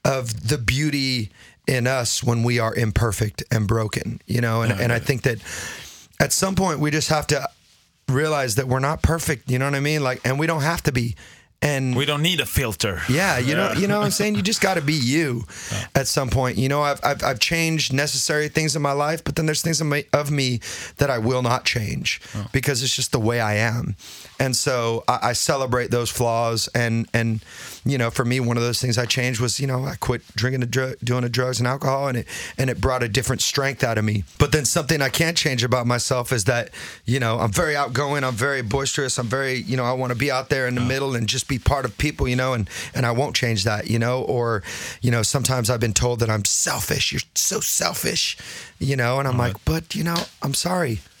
of 0.04 0.48
the 0.48 0.58
beauty 0.58 1.30
in 1.66 1.86
us 1.86 2.22
when 2.22 2.42
we 2.42 2.58
are 2.58 2.74
imperfect 2.74 3.44
and 3.50 3.68
broken. 3.68 4.20
You 4.26 4.40
know, 4.40 4.62
and, 4.62 4.72
and 4.72 4.92
I 4.92 4.98
think 4.98 5.22
that 5.22 5.38
at 6.18 6.32
some 6.32 6.54
point 6.54 6.80
we 6.80 6.90
just 6.90 7.08
have 7.08 7.26
to 7.28 7.48
realize 8.08 8.54
that 8.54 8.66
we're 8.66 8.80
not 8.80 9.02
perfect. 9.02 9.50
You 9.50 9.58
know 9.58 9.66
what 9.66 9.74
I 9.74 9.80
mean? 9.80 10.02
Like, 10.02 10.20
and 10.24 10.38
we 10.38 10.46
don't 10.46 10.62
have 10.62 10.82
to 10.84 10.92
be. 10.92 11.16
And 11.66 11.96
We 11.96 12.06
don't 12.06 12.22
need 12.22 12.40
a 12.40 12.46
filter. 12.46 13.00
yeah, 13.08 13.38
you 13.38 13.54
know, 13.54 13.72
you 13.72 13.86
know 13.88 13.98
what 13.98 14.04
I'm 14.04 14.10
saying. 14.12 14.36
You 14.36 14.42
just 14.42 14.60
got 14.60 14.74
to 14.74 14.82
be 14.82 14.94
you 14.94 15.44
at 15.94 16.06
some 16.06 16.30
point. 16.30 16.58
You 16.58 16.68
know, 16.68 16.82
I've, 16.82 17.00
I've 17.02 17.22
I've 17.24 17.40
changed 17.40 17.92
necessary 17.92 18.48
things 18.48 18.76
in 18.76 18.82
my 18.82 18.92
life, 18.92 19.24
but 19.24 19.34
then 19.36 19.46
there's 19.46 19.62
things 19.62 19.80
of 19.80 19.86
me, 19.88 20.04
of 20.12 20.30
me 20.30 20.60
that 20.98 21.10
I 21.10 21.18
will 21.18 21.42
not 21.42 21.64
change 21.64 22.20
because 22.52 22.82
it's 22.82 22.94
just 22.94 23.10
the 23.12 23.20
way 23.20 23.40
I 23.40 23.54
am. 23.54 23.96
And 24.38 24.54
so 24.54 25.02
I, 25.08 25.18
I 25.30 25.32
celebrate 25.32 25.90
those 25.90 26.10
flaws. 26.10 26.68
And 26.74 27.08
and 27.12 27.44
you 27.84 27.98
know, 27.98 28.10
for 28.10 28.24
me, 28.24 28.38
one 28.40 28.56
of 28.56 28.62
those 28.62 28.80
things 28.80 28.98
I 28.98 29.06
changed 29.06 29.40
was 29.40 29.58
you 29.58 29.66
know 29.66 29.84
I 29.84 29.96
quit 29.96 30.22
drinking 30.36 30.60
the 30.60 30.66
drug, 30.66 30.96
doing 31.02 31.22
the 31.22 31.28
drugs 31.28 31.58
and 31.58 31.66
alcohol, 31.66 32.08
and 32.08 32.18
it 32.18 32.26
and 32.58 32.70
it 32.70 32.80
brought 32.80 33.02
a 33.02 33.08
different 33.08 33.42
strength 33.42 33.82
out 33.82 33.98
of 33.98 34.04
me. 34.04 34.24
But 34.38 34.52
then 34.52 34.64
something 34.64 35.02
I 35.02 35.08
can't 35.08 35.36
change 35.36 35.64
about 35.64 35.86
myself 35.86 36.32
is 36.32 36.44
that 36.44 36.70
you 37.04 37.18
know 37.18 37.38
I'm 37.38 37.52
very 37.52 37.74
outgoing, 37.74 38.22
I'm 38.24 38.34
very 38.34 38.62
boisterous, 38.62 39.18
I'm 39.18 39.26
very 39.26 39.54
you 39.54 39.76
know 39.76 39.84
I 39.84 39.92
want 39.92 40.12
to 40.12 40.18
be 40.18 40.30
out 40.30 40.48
there 40.48 40.68
in 40.68 40.74
the 40.74 40.80
middle 40.80 41.16
and 41.16 41.26
just 41.26 41.48
be 41.48 41.55
part 41.58 41.84
of 41.84 41.96
people, 41.98 42.28
you 42.28 42.36
know, 42.36 42.52
and 42.54 42.68
and 42.94 43.04
I 43.06 43.10
won't 43.12 43.34
change 43.36 43.64
that, 43.64 43.88
you 43.90 43.98
know. 43.98 44.22
Or 44.22 44.62
you 45.02 45.10
know, 45.10 45.22
sometimes 45.22 45.70
I've 45.70 45.80
been 45.80 45.94
told 45.94 46.20
that 46.20 46.30
I'm 46.30 46.44
selfish. 46.44 47.12
You're 47.12 47.20
so 47.34 47.60
selfish, 47.60 48.36
you 48.78 48.96
know, 48.96 49.18
and 49.18 49.28
I'm 49.28 49.38
like, 49.38 49.56
but 49.64 49.94
you 49.94 50.04
know, 50.04 50.16
I'm 50.42 50.54
sorry. 50.54 51.00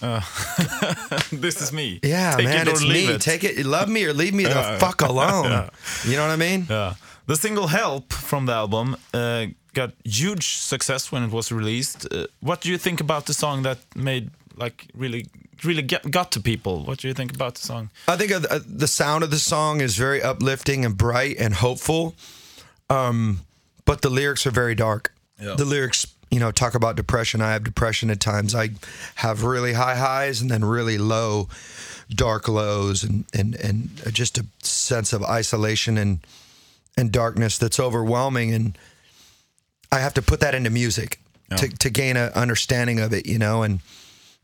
this 1.32 1.60
is 1.62 1.72
me. 1.72 2.00
Yeah, 2.02 2.36
Take 2.36 2.44
man, 2.44 2.68
it 2.68 2.72
it's 2.72 2.82
me. 2.82 3.06
it. 3.08 3.20
Take 3.20 3.44
it, 3.44 3.66
love 3.66 3.88
me 3.88 4.04
or 4.04 4.12
leave 4.12 4.34
me 4.34 4.44
the 4.44 4.76
fuck 4.78 5.02
alone. 5.02 5.68
You 6.04 6.16
know 6.16 6.22
what 6.26 6.32
I 6.32 6.36
mean? 6.36 6.66
Yeah. 6.68 6.94
The 7.26 7.36
single 7.36 7.66
"Help" 7.66 8.12
from 8.12 8.46
the 8.46 8.52
album 8.52 8.96
uh, 9.12 9.46
got 9.72 9.90
huge 10.04 10.58
success 10.58 11.10
when 11.12 11.24
it 11.24 11.30
was 11.32 11.50
released. 11.50 12.06
Uh, 12.12 12.26
what 12.40 12.60
do 12.60 12.68
you 12.70 12.78
think 12.78 13.00
about 13.00 13.26
the 13.26 13.34
song 13.34 13.62
that 13.62 13.78
made 13.94 14.30
like 14.56 14.86
really 14.94 15.26
really 15.64 15.82
get, 15.82 16.10
got 16.10 16.32
to 16.32 16.40
people? 16.40 16.84
What 16.84 16.98
do 16.98 17.08
you 17.08 17.14
think 17.14 17.34
about 17.34 17.54
the 17.54 17.62
song? 17.66 17.90
I 18.08 18.16
think 18.16 18.32
uh, 18.32 18.60
the 18.66 18.88
sound 18.88 19.24
of 19.24 19.30
the 19.30 19.38
song 19.38 19.80
is 19.80 19.96
very 19.96 20.22
uplifting 20.22 20.84
and 20.84 20.96
bright 20.96 21.36
and 21.38 21.54
hopeful, 21.54 22.14
um, 22.90 23.40
but 23.84 24.02
the 24.02 24.10
lyrics 24.10 24.46
are 24.46 24.50
very 24.50 24.74
dark. 24.74 25.12
Yeah. 25.40 25.54
The 25.54 25.64
lyrics, 25.64 26.06
you 26.30 26.40
know, 26.40 26.50
talk 26.50 26.74
about 26.74 26.96
depression. 26.96 27.40
I 27.40 27.52
have 27.52 27.64
depression 27.64 28.10
at 28.10 28.20
times. 28.20 28.54
I 28.54 28.70
have 29.16 29.44
really 29.44 29.74
high 29.74 29.96
highs 29.96 30.40
and 30.40 30.50
then 30.50 30.64
really 30.64 30.98
low, 30.98 31.48
dark 32.08 32.48
lows, 32.48 33.04
and 33.04 33.24
and 33.34 33.54
and 33.56 33.90
just 34.12 34.38
a 34.38 34.46
sense 34.62 35.12
of 35.12 35.22
isolation 35.22 35.98
and 35.98 36.20
and 36.96 37.12
darkness 37.12 37.58
that's 37.58 37.78
overwhelming. 37.78 38.54
And 38.54 38.78
I 39.92 40.00
have 40.00 40.14
to 40.14 40.22
put 40.22 40.40
that 40.40 40.54
into 40.54 40.70
music 40.70 41.20
to 41.56 41.68
to 41.68 41.90
gain 41.90 42.16
an 42.16 42.32
understanding 42.32 42.98
of 42.98 43.12
it, 43.12 43.26
you 43.26 43.38
know. 43.38 43.62
And 43.62 43.80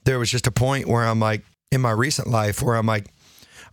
there 0.04 0.18
was 0.18 0.30
just 0.30 0.46
a 0.46 0.52
point 0.52 0.86
where 0.86 1.04
I'm 1.04 1.20
like, 1.20 1.42
in 1.70 1.80
my 1.80 1.90
recent 1.90 2.28
life, 2.28 2.62
where 2.62 2.76
I'm 2.76 2.86
like, 2.86 3.06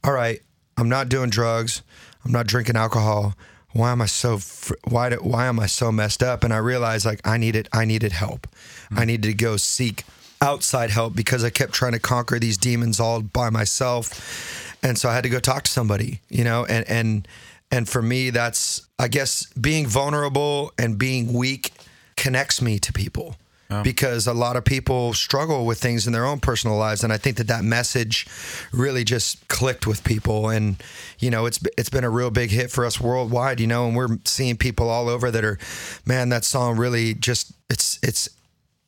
all 0.03 0.13
right, 0.13 0.41
I'm 0.77 0.89
not 0.89 1.09
doing 1.09 1.29
drugs, 1.29 1.83
I'm 2.23 2.31
not 2.31 2.47
drinking 2.47 2.77
alcohol. 2.77 3.35
Why 3.73 3.91
am 3.91 4.01
I 4.01 4.07
so 4.07 4.39
why 4.85 5.09
do, 5.09 5.17
why 5.17 5.45
am 5.45 5.59
I 5.59 5.67
so 5.67 5.91
messed 5.91 6.23
up? 6.23 6.43
And 6.43 6.51
I 6.51 6.57
realized 6.57 7.05
like 7.05 7.21
I 7.27 7.37
needed 7.37 7.69
I 7.71 7.85
needed 7.85 8.13
help. 8.13 8.47
Mm. 8.91 8.99
I 8.99 9.05
needed 9.05 9.27
to 9.27 9.33
go 9.33 9.57
seek 9.57 10.05
outside 10.41 10.89
help 10.89 11.15
because 11.15 11.43
I 11.43 11.49
kept 11.49 11.73
trying 11.73 11.91
to 11.91 11.99
conquer 11.99 12.39
these 12.39 12.57
demons 12.57 12.99
all 12.99 13.21
by 13.21 13.49
myself. 13.51 14.77
And 14.81 14.97
so 14.97 15.09
I 15.09 15.13
had 15.13 15.23
to 15.23 15.29
go 15.29 15.39
talk 15.39 15.63
to 15.63 15.71
somebody, 15.71 16.21
you 16.29 16.43
know, 16.43 16.65
and 16.65 16.89
and 16.89 17.27
and 17.69 17.87
for 17.87 18.01
me 18.01 18.31
that's 18.31 18.87
I 18.97 19.07
guess 19.07 19.45
being 19.53 19.85
vulnerable 19.85 20.71
and 20.79 20.97
being 20.97 21.33
weak 21.33 21.73
connects 22.15 22.61
me 22.61 22.79
to 22.79 22.91
people 22.91 23.35
because 23.83 24.25
a 24.25 24.33
lot 24.33 24.55
of 24.55 24.65
people 24.65 25.13
struggle 25.13 25.65
with 25.65 25.79
things 25.79 26.07
in 26.07 26.13
their 26.13 26.25
own 26.25 26.39
personal 26.39 26.75
lives 26.75 27.03
and 27.03 27.13
I 27.13 27.17
think 27.17 27.37
that 27.37 27.47
that 27.47 27.63
message 27.63 28.25
really 28.71 29.03
just 29.03 29.47
clicked 29.47 29.85
with 29.85 30.03
people 30.03 30.49
and 30.49 30.81
you 31.19 31.29
know 31.29 31.45
it's 31.45 31.59
it's 31.77 31.89
been 31.89 32.03
a 32.03 32.09
real 32.09 32.31
big 32.31 32.49
hit 32.49 32.71
for 32.71 32.83
us 32.85 32.99
worldwide 32.99 33.59
you 33.59 33.67
know 33.67 33.85
and 33.87 33.95
we're 33.95 34.17
seeing 34.25 34.57
people 34.57 34.89
all 34.89 35.07
over 35.07 35.29
that 35.29 35.45
are 35.45 35.59
man 36.05 36.29
that 36.29 36.43
song 36.43 36.77
really 36.77 37.13
just 37.13 37.51
it's 37.69 37.99
it's 38.01 38.27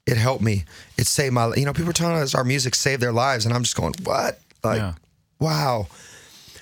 it 0.07 0.17
helped 0.17 0.41
me 0.43 0.65
it 0.97 1.05
saved 1.05 1.33
my 1.33 1.53
you 1.55 1.65
know 1.65 1.73
people 1.73 1.91
are 1.91 1.93
telling 1.93 2.17
us 2.17 2.33
our 2.33 2.43
music 2.43 2.73
saved 2.73 3.01
their 3.03 3.11
lives 3.13 3.45
and 3.45 3.53
I'm 3.53 3.61
just 3.61 3.75
going 3.75 3.93
what 4.03 4.39
Like, 4.63 4.79
Yeah. 4.79 4.93
wow. 5.39 5.87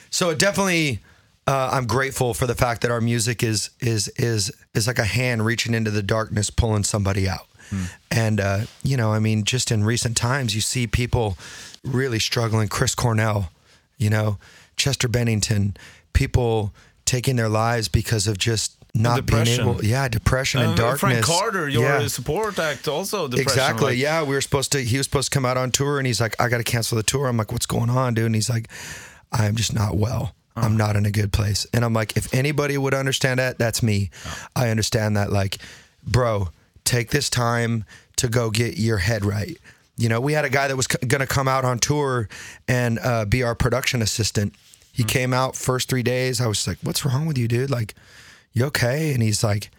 So 0.09 0.31
it 0.31 0.39
definitely, 0.39 0.99
uh, 1.47 1.69
I'm 1.71 1.85
grateful 1.85 2.33
for 2.33 2.47
the 2.47 2.55
fact 2.55 2.81
that 2.81 2.91
our 2.91 3.01
music 3.01 3.43
is 3.43 3.69
is 3.79 4.07
is 4.17 4.51
is 4.73 4.87
like 4.87 4.99
a 4.99 5.05
hand 5.05 5.45
reaching 5.45 5.73
into 5.73 5.91
the 5.91 6.03
darkness, 6.03 6.49
pulling 6.49 6.83
somebody 6.83 7.27
out. 7.29 7.47
And 8.11 8.39
uh, 8.39 8.59
you 8.83 8.97
know, 8.97 9.13
I 9.13 9.19
mean, 9.19 9.43
just 9.43 9.71
in 9.71 9.83
recent 9.83 10.17
times, 10.17 10.55
you 10.55 10.61
see 10.61 10.87
people 10.87 11.37
really 11.83 12.19
struggling. 12.19 12.67
Chris 12.67 12.95
Cornell, 12.95 13.51
you 13.97 14.09
know, 14.09 14.37
Chester 14.77 15.07
Bennington, 15.07 15.75
people 16.13 16.73
taking 17.05 17.35
their 17.35 17.49
lives 17.49 17.87
because 17.87 18.27
of 18.27 18.37
just 18.37 18.75
not 18.95 19.17
Depression. 19.17 19.63
being 19.65 19.69
able. 19.75 19.85
Yeah, 19.85 20.07
depression 20.07 20.61
and 20.61 20.71
Uh, 20.73 20.75
darkness. 20.75 20.99
Frank 21.23 21.25
Carter, 21.25 21.69
your 21.69 21.83
Yeah. 21.83 22.07
support 22.07 22.57
act, 22.57 22.87
also 22.87 23.27
depression. 23.27 23.47
Exactly. 23.51 23.85
like- 23.91 23.97
yeah, 23.99 24.23
we 24.23 24.33
were 24.33 24.41
supposed 24.41 24.71
to. 24.71 24.83
He 24.83 24.97
was 24.97 25.05
supposed 25.05 25.31
to 25.31 25.35
come 25.35 25.45
out 25.45 25.57
on 25.57 25.71
tour, 25.71 25.99
and 25.99 26.07
he's 26.07 26.19
like, 26.19 26.35
"I 26.39 26.49
got 26.49 26.57
to 26.57 26.63
cancel 26.63 26.95
the 26.97 27.03
tour." 27.03 27.27
I'm 27.27 27.37
like, 27.37 27.51
"What's 27.51 27.67
going 27.67 27.89
on, 27.91 28.15
dude?" 28.15 28.25
And 28.25 28.35
he's 28.35 28.49
like, 28.49 28.67
"I'm 29.31 29.55
just 29.55 29.73
not 29.73 29.95
well. 29.97 30.33
I'm 30.55 30.75
not 30.75 30.95
in 30.95 31.05
a 31.05 31.11
good 31.11 31.31
place." 31.31 31.65
And 31.71 31.85
I'm 31.85 31.93
like, 31.93 32.17
"If 32.17 32.33
anybody 32.33 32.77
would 32.77 32.93
understand 32.95 33.39
that, 33.39 33.59
that's 33.59 33.81
me. 33.83 34.09
I 34.55 34.69
understand 34.69 35.15
that. 35.17 35.31
Like, 35.31 35.59
bro, 36.05 36.49
take 36.89 37.11
this 37.11 37.29
time 37.29 37.85
to 38.17 38.27
go 38.27 38.49
get 38.49 38.77
your 38.77 38.97
head 38.97 39.23
right." 39.23 39.57
You 39.97 40.09
know, 40.09 40.21
we 40.21 40.33
had 40.33 40.45
a 40.45 40.49
guy 40.49 40.67
that 40.67 40.75
was 40.77 40.87
c- 40.89 41.05
going 41.07 41.19
to 41.21 41.27
come 41.27 41.47
out 41.47 41.65
on 41.65 41.77
tour 41.79 42.29
and 42.67 42.99
uh, 42.99 43.25
be 43.25 43.43
our 43.43 43.53
production 43.55 44.01
assistant. 44.01 44.53
He 44.93 45.03
came 45.03 45.33
out 45.33 45.55
first 45.55 45.89
three 45.89 46.03
days. 46.03 46.39
I 46.41 46.47
was 46.47 46.65
like, 46.67 46.77
"What's 46.81 47.05
wrong 47.05 47.25
with 47.25 47.37
you, 47.37 47.47
dude? 47.47 47.69
Like, 47.69 47.95
you 48.53 48.65
okay?" 48.65 49.13
And 49.13 49.21
he's 49.21 49.43
like, 49.43 49.71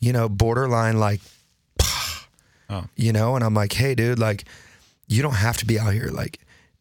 you 0.00 0.12
know, 0.12 0.28
borderline 0.28 0.98
like 0.98 1.20
you 2.96 3.12
know 3.12 3.34
and 3.34 3.42
i'm 3.42 3.54
like 3.54 3.72
hey 3.72 3.94
dude 3.94 4.18
like 4.18 4.44
you 5.06 5.22
don't 5.22 5.36
have 5.36 5.56
to 5.56 5.64
be 5.64 5.78
out 5.78 5.94
here 5.94 6.10
like 6.12 6.38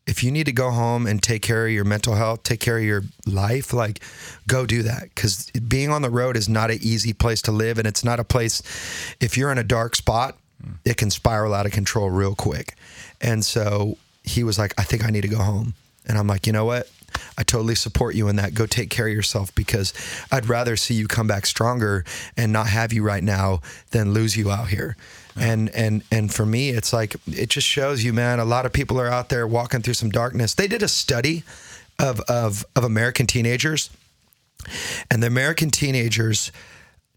if 0.08 0.24
you 0.24 0.32
need 0.32 0.46
to 0.46 0.52
go 0.52 0.72
home 0.72 1.06
and 1.06 1.22
take 1.22 1.42
care 1.42 1.68
of 1.68 1.72
your 1.72 1.84
mental 1.84 2.16
health 2.16 2.44
take 2.44 2.60
care 2.60 2.78
of 2.78 2.84
your 2.84 3.04
life 3.26 3.74
like 3.74 4.02
go 4.48 4.66
do 4.66 4.82
that 4.84 5.04
because 5.04 5.52
being 5.68 5.90
on 5.90 6.02
the 6.02 6.10
road 6.10 6.36
is 6.36 6.50
not 6.50 6.72
an 6.72 6.80
easy 6.82 7.14
place 7.14 7.42
to 7.42 7.52
live 7.52 7.78
and 7.78 7.88
it's 7.88 8.04
not 8.04 8.20
a 8.20 8.24
place 8.24 8.62
if 9.20 9.38
you're 9.38 9.52
in 9.52 9.58
a 9.58 9.64
dark 9.64 9.96
spot 9.96 10.38
it 10.86 10.98
can 10.98 11.10
spiral 11.10 11.54
out 11.54 11.66
of 11.66 11.72
control 11.72 12.10
real 12.10 12.34
quick 12.34 12.76
and 13.22 13.46
so 13.46 13.98
he 14.24 14.44
was 14.44 14.58
like 14.58 14.74
i 14.78 14.84
think 14.84 15.06
i 15.06 15.10
need 15.10 15.22
to 15.22 15.28
go 15.28 15.38
home 15.38 15.74
and 16.08 16.18
i'm 16.18 16.28
like 16.28 16.48
you 16.48 16.54
know 16.54 16.66
what 16.66 16.90
I 17.38 17.44
totally 17.44 17.76
support 17.76 18.16
you 18.16 18.28
in 18.28 18.36
that. 18.36 18.54
Go 18.54 18.66
take 18.66 18.90
care 18.90 19.08
of 19.08 19.14
yourself 19.14 19.54
because 19.56 19.94
I'd 20.32 20.48
rather 20.48 20.76
see 20.76 20.94
you 20.94 21.08
come 21.08 21.28
back 21.28 21.46
stronger 21.46 22.04
and 22.36 22.52
not 22.52 22.68
have 22.68 22.94
you 22.94 23.04
right 23.04 23.24
now 23.24 23.62
than 23.92 24.14
lose 24.14 24.36
you 24.36 24.52
out 24.52 24.68
here. 24.70 24.96
And 25.40 25.70
and 25.70 26.04
and 26.12 26.34
for 26.34 26.46
me, 26.46 26.70
it's 26.70 26.94
like 26.94 27.16
it 27.28 27.50
just 27.50 27.68
shows 27.68 28.04
you, 28.04 28.14
man. 28.14 28.40
A 28.40 28.46
lot 28.46 28.66
of 28.66 28.74
people 28.74 29.00
are 29.00 29.08
out 29.08 29.30
there 29.30 29.48
walking 29.48 29.82
through 29.82 29.94
some 29.94 30.10
darkness. 30.10 30.54
They 30.56 30.68
did 30.68 30.84
a 30.84 30.88
study 30.88 31.44
of 32.00 32.20
of 32.22 32.66
of 32.76 32.84
American 32.84 33.28
teenagers, 33.28 33.90
and 35.12 35.22
the 35.22 35.28
American 35.28 35.70
teenagers 35.70 36.52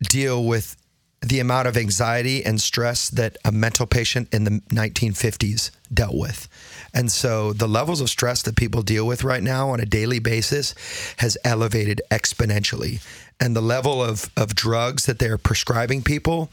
deal 0.03 0.45
with 0.45 0.77
the 1.23 1.39
amount 1.39 1.69
of 1.69 1.77
anxiety 1.77 2.45
and 2.45 2.61
stress 2.61 3.11
that 3.11 3.37
a 3.45 3.53
mental 3.53 3.87
patient 3.87 4.33
in 4.33 4.45
the 4.45 4.51
1950s 4.71 5.71
dealt 5.93 6.17
with. 6.17 6.49
And 6.95 7.13
so 7.13 7.53
the 7.53 7.69
levels 7.69 8.01
of 8.01 8.09
stress 8.09 8.43
that 8.43 8.57
people 8.57 8.83
deal 8.83 9.07
with 9.07 9.23
right 9.23 9.43
now 9.43 9.71
on 9.71 9.81
a 9.81 9.87
daily 9.87 10.19
basis 10.19 10.75
has 11.19 11.37
elevated 11.45 12.01
exponentially. 12.11 13.03
And 13.41 13.57
the 13.57 13.63
level 13.63 14.03
of, 14.03 14.31
of 14.37 14.55
drugs 14.55 15.07
that 15.07 15.19
they're 15.19 15.39
prescribing 15.39 16.03
people 16.03 16.51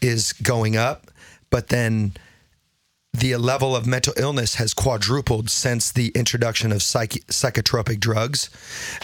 is 0.00 0.32
going 0.32 0.76
up. 0.76 1.10
But 1.50 1.68
then 1.68 2.12
the 3.12 3.36
level 3.36 3.76
of 3.76 3.86
mental 3.86 4.14
illness 4.16 4.54
has 4.54 4.72
quadrupled 4.72 5.50
since 5.50 5.92
the 5.92 6.08
introduction 6.14 6.72
of 6.72 6.82
psych- 6.82 7.26
psychotropic 7.28 8.00
drugs, 8.00 8.48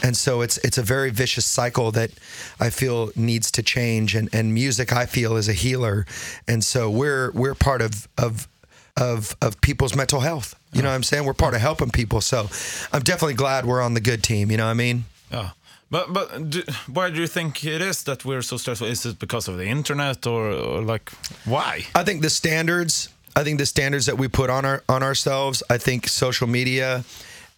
and 0.02 0.16
so 0.16 0.40
it's 0.40 0.56
it's 0.58 0.78
a 0.78 0.82
very 0.82 1.10
vicious 1.10 1.44
cycle 1.44 1.92
that 1.92 2.10
I 2.58 2.70
feel 2.70 3.10
needs 3.14 3.50
to 3.52 3.62
change. 3.62 4.14
And, 4.14 4.30
and 4.32 4.54
music, 4.54 4.92
I 4.94 5.04
feel, 5.04 5.36
is 5.36 5.48
a 5.48 5.52
healer, 5.52 6.06
and 6.46 6.64
so 6.64 6.88
we're 6.88 7.30
we're 7.32 7.54
part 7.54 7.82
of 7.82 8.08
of 8.16 8.48
of 8.96 9.36
of 9.42 9.60
people's 9.60 9.94
mental 9.94 10.20
health. 10.20 10.54
You 10.72 10.80
know 10.80 10.88
what 10.88 10.94
I'm 10.94 11.02
saying? 11.02 11.26
We're 11.26 11.34
part 11.34 11.54
of 11.54 11.60
helping 11.60 11.90
people. 11.90 12.22
So 12.22 12.48
I'm 12.92 13.02
definitely 13.02 13.34
glad 13.34 13.66
we're 13.66 13.82
on 13.82 13.92
the 13.92 14.00
good 14.00 14.22
team. 14.22 14.50
You 14.50 14.56
know 14.56 14.64
what 14.64 14.70
I 14.70 14.74
mean? 14.74 15.04
Yeah. 15.30 15.50
But 15.90 16.12
but 16.12 16.50
do, 16.50 16.62
why 16.92 17.10
do 17.10 17.20
you 17.20 17.26
think 17.26 17.64
it 17.64 17.80
is 17.80 18.02
that 18.04 18.24
we're 18.24 18.42
so 18.42 18.56
stressful? 18.56 18.88
Is 18.88 19.06
it 19.06 19.18
because 19.18 19.48
of 19.48 19.56
the 19.56 19.66
internet 19.66 20.26
or, 20.26 20.50
or 20.50 20.82
like 20.82 21.10
why? 21.44 21.86
I 21.94 22.04
think 22.04 22.22
the 22.22 22.30
standards. 22.30 23.08
I 23.36 23.44
think 23.44 23.58
the 23.58 23.66
standards 23.66 24.06
that 24.06 24.18
we 24.18 24.28
put 24.28 24.50
on 24.50 24.64
our 24.64 24.82
on 24.88 25.02
ourselves. 25.02 25.62
I 25.70 25.78
think 25.78 26.08
social 26.08 26.46
media 26.48 27.04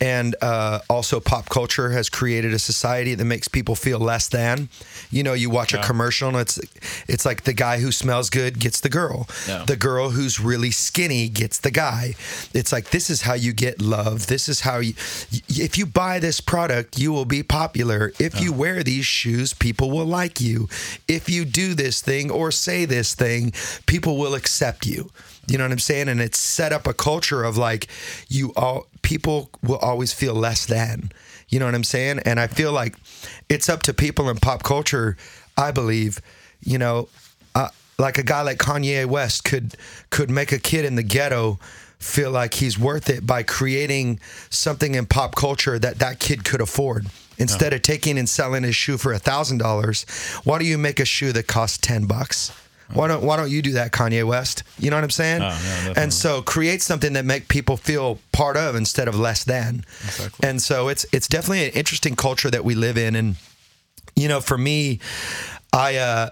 and 0.00 0.34
uh, 0.40 0.80
also 0.88 1.20
pop 1.20 1.48
culture 1.50 1.90
has 1.90 2.08
created 2.08 2.54
a 2.54 2.58
society 2.58 3.14
that 3.14 3.24
makes 3.24 3.48
people 3.48 3.74
feel 3.74 3.98
less 3.98 4.28
than. 4.28 4.68
You 5.10 5.22
know, 5.22 5.34
you 5.34 5.50
watch 5.50 5.74
a 5.74 5.78
commercial 5.82 6.28
and 6.28 6.38
it's 6.38 6.58
it's 7.06 7.26
like 7.26 7.42
the 7.42 7.52
guy 7.52 7.80
who 7.80 7.92
smells 7.92 8.30
good 8.30 8.58
gets 8.58 8.80
the 8.80 8.88
girl. 8.88 9.28
Yeah. 9.46 9.64
The 9.66 9.76
girl 9.76 10.10
who's 10.10 10.40
really 10.40 10.70
skinny 10.70 11.28
gets 11.28 11.58
the 11.58 11.70
guy. 11.70 12.14
It's 12.54 12.72
like 12.72 12.90
this 12.90 13.10
is 13.10 13.22
how 13.22 13.34
you 13.34 13.52
get 13.52 13.82
love. 13.82 14.28
This 14.28 14.48
is 14.48 14.60
how 14.60 14.78
you 14.78 14.94
if 15.48 15.76
you 15.76 15.84
buy 15.84 16.18
this 16.18 16.40
product, 16.40 16.98
you 16.98 17.12
will 17.12 17.26
be 17.26 17.42
popular. 17.42 18.12
If 18.18 18.40
you 18.40 18.52
wear 18.52 18.82
these 18.82 19.06
shoes, 19.06 19.52
people 19.52 19.90
will 19.90 20.06
like 20.06 20.40
you. 20.40 20.68
If 21.08 21.28
you 21.28 21.44
do 21.44 21.74
this 21.74 22.00
thing 22.00 22.30
or 22.30 22.50
say 22.50 22.86
this 22.86 23.14
thing, 23.14 23.52
people 23.86 24.16
will 24.16 24.34
accept 24.34 24.86
you. 24.86 25.10
You 25.46 25.58
know 25.58 25.64
what 25.64 25.72
I'm 25.72 25.78
saying? 25.78 26.08
And 26.08 26.20
it's 26.20 26.38
set 26.38 26.72
up 26.72 26.86
a 26.86 26.94
culture 26.94 27.42
of 27.42 27.56
like 27.56 27.88
you 28.28 28.52
all 28.56 28.86
people 29.02 29.50
will 29.62 29.78
always 29.78 30.12
feel 30.12 30.34
less 30.34 30.66
than. 30.66 31.10
You 31.48 31.58
know 31.58 31.64
what 31.64 31.74
I'm 31.74 31.84
saying? 31.84 32.20
And 32.24 32.38
I 32.38 32.46
feel 32.46 32.72
like 32.72 32.96
it's 33.48 33.68
up 33.68 33.82
to 33.84 33.94
people 33.94 34.30
in 34.30 34.36
pop 34.36 34.62
culture, 34.62 35.16
I 35.56 35.72
believe, 35.72 36.20
you 36.60 36.78
know, 36.78 37.08
uh, 37.54 37.68
like 37.98 38.18
a 38.18 38.22
guy 38.22 38.42
like 38.42 38.58
Kanye 38.58 39.06
West 39.06 39.44
could 39.44 39.76
could 40.10 40.30
make 40.30 40.52
a 40.52 40.58
kid 40.58 40.84
in 40.84 40.94
the 40.94 41.02
ghetto 41.02 41.58
feel 41.98 42.30
like 42.30 42.54
he's 42.54 42.78
worth 42.78 43.10
it 43.10 43.26
by 43.26 43.42
creating 43.42 44.18
something 44.48 44.94
in 44.94 45.04
pop 45.06 45.34
culture 45.34 45.78
that 45.78 45.98
that 45.98 46.18
kid 46.18 46.44
could 46.44 46.60
afford. 46.60 47.06
Instead 47.36 47.72
of 47.72 47.80
taking 47.80 48.18
and 48.18 48.28
selling 48.28 48.64
his 48.64 48.76
shoe 48.76 48.98
for 48.98 49.14
a 49.14 49.18
thousand 49.18 49.58
dollars, 49.58 50.04
why 50.44 50.58
do 50.58 50.64
you 50.66 50.76
make 50.76 51.00
a 51.00 51.06
shoe 51.06 51.32
that 51.32 51.46
costs 51.46 51.78
ten 51.78 52.04
bucks? 52.04 52.52
Why 52.92 53.08
don't 53.08 53.22
Why 53.22 53.36
don't 53.36 53.50
you 53.50 53.62
do 53.62 53.72
that, 53.72 53.92
Kanye 53.92 54.24
West? 54.24 54.62
You 54.78 54.90
know 54.90 54.96
what 54.96 55.04
I'm 55.04 55.10
saying? 55.10 55.42
Oh, 55.42 55.84
yeah, 55.86 55.94
and 55.96 56.12
so 56.12 56.42
create 56.42 56.82
something 56.82 57.12
that 57.14 57.24
make 57.24 57.48
people 57.48 57.76
feel 57.76 58.18
part 58.32 58.56
of 58.56 58.74
instead 58.74 59.08
of 59.08 59.18
less 59.18 59.44
than. 59.44 59.84
Exactly. 60.04 60.48
And 60.48 60.60
so 60.62 60.88
it's 60.88 61.06
it's 61.12 61.28
definitely 61.28 61.66
an 61.66 61.72
interesting 61.72 62.16
culture 62.16 62.50
that 62.50 62.64
we 62.64 62.74
live 62.74 62.98
in, 62.98 63.14
and 63.16 63.36
you 64.16 64.28
know, 64.28 64.40
for 64.40 64.58
me, 64.58 65.00
I 65.72 65.96
uh, 65.96 66.30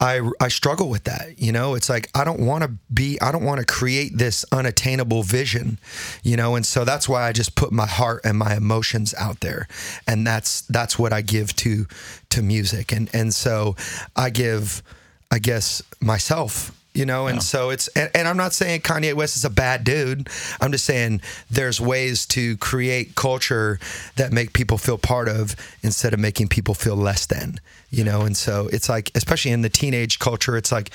I 0.00 0.20
I 0.40 0.48
struggle 0.48 0.88
with 0.88 1.04
that. 1.04 1.38
You 1.38 1.52
know, 1.52 1.74
it's 1.74 1.88
like 1.88 2.08
I 2.14 2.24
don't 2.24 2.40
want 2.40 2.62
to 2.62 2.70
be, 2.92 3.20
I 3.20 3.32
don't 3.32 3.44
want 3.44 3.58
to 3.60 3.66
create 3.66 4.16
this 4.16 4.44
unattainable 4.52 5.22
vision. 5.24 5.78
You 6.22 6.36
know, 6.36 6.54
and 6.54 6.64
so 6.64 6.84
that's 6.84 7.08
why 7.08 7.26
I 7.26 7.32
just 7.32 7.54
put 7.56 7.72
my 7.72 7.86
heart 7.86 8.20
and 8.24 8.38
my 8.38 8.56
emotions 8.56 9.14
out 9.18 9.40
there, 9.40 9.66
and 10.06 10.26
that's 10.26 10.62
that's 10.62 10.98
what 10.98 11.12
I 11.12 11.22
give 11.22 11.54
to 11.56 11.86
to 12.30 12.42
music, 12.42 12.92
and 12.92 13.10
and 13.12 13.34
so 13.34 13.74
I 14.14 14.30
give, 14.30 14.82
I 15.30 15.38
guess 15.38 15.82
myself. 16.00 16.74
You 16.94 17.06
know, 17.06 17.28
and 17.28 17.40
so 17.40 17.70
it's, 17.70 17.86
and, 17.88 18.10
and 18.12 18.26
I'm 18.26 18.36
not 18.36 18.52
saying 18.52 18.80
Kanye 18.80 19.14
West 19.14 19.36
is 19.36 19.44
a 19.44 19.50
bad 19.50 19.84
dude. 19.84 20.28
I'm 20.60 20.72
just 20.72 20.84
saying 20.84 21.20
there's 21.48 21.80
ways 21.80 22.26
to 22.28 22.56
create 22.56 23.14
culture 23.14 23.78
that 24.16 24.32
make 24.32 24.52
people 24.52 24.78
feel 24.78 24.98
part 24.98 25.28
of 25.28 25.54
instead 25.84 26.12
of 26.12 26.18
making 26.18 26.48
people 26.48 26.74
feel 26.74 26.96
less 26.96 27.26
than 27.26 27.60
you 27.90 28.04
know 28.04 28.22
and 28.22 28.36
so 28.36 28.68
it's 28.72 28.88
like 28.88 29.10
especially 29.14 29.50
in 29.50 29.62
the 29.62 29.68
teenage 29.68 30.18
culture 30.18 30.56
it's 30.56 30.70
like 30.70 30.90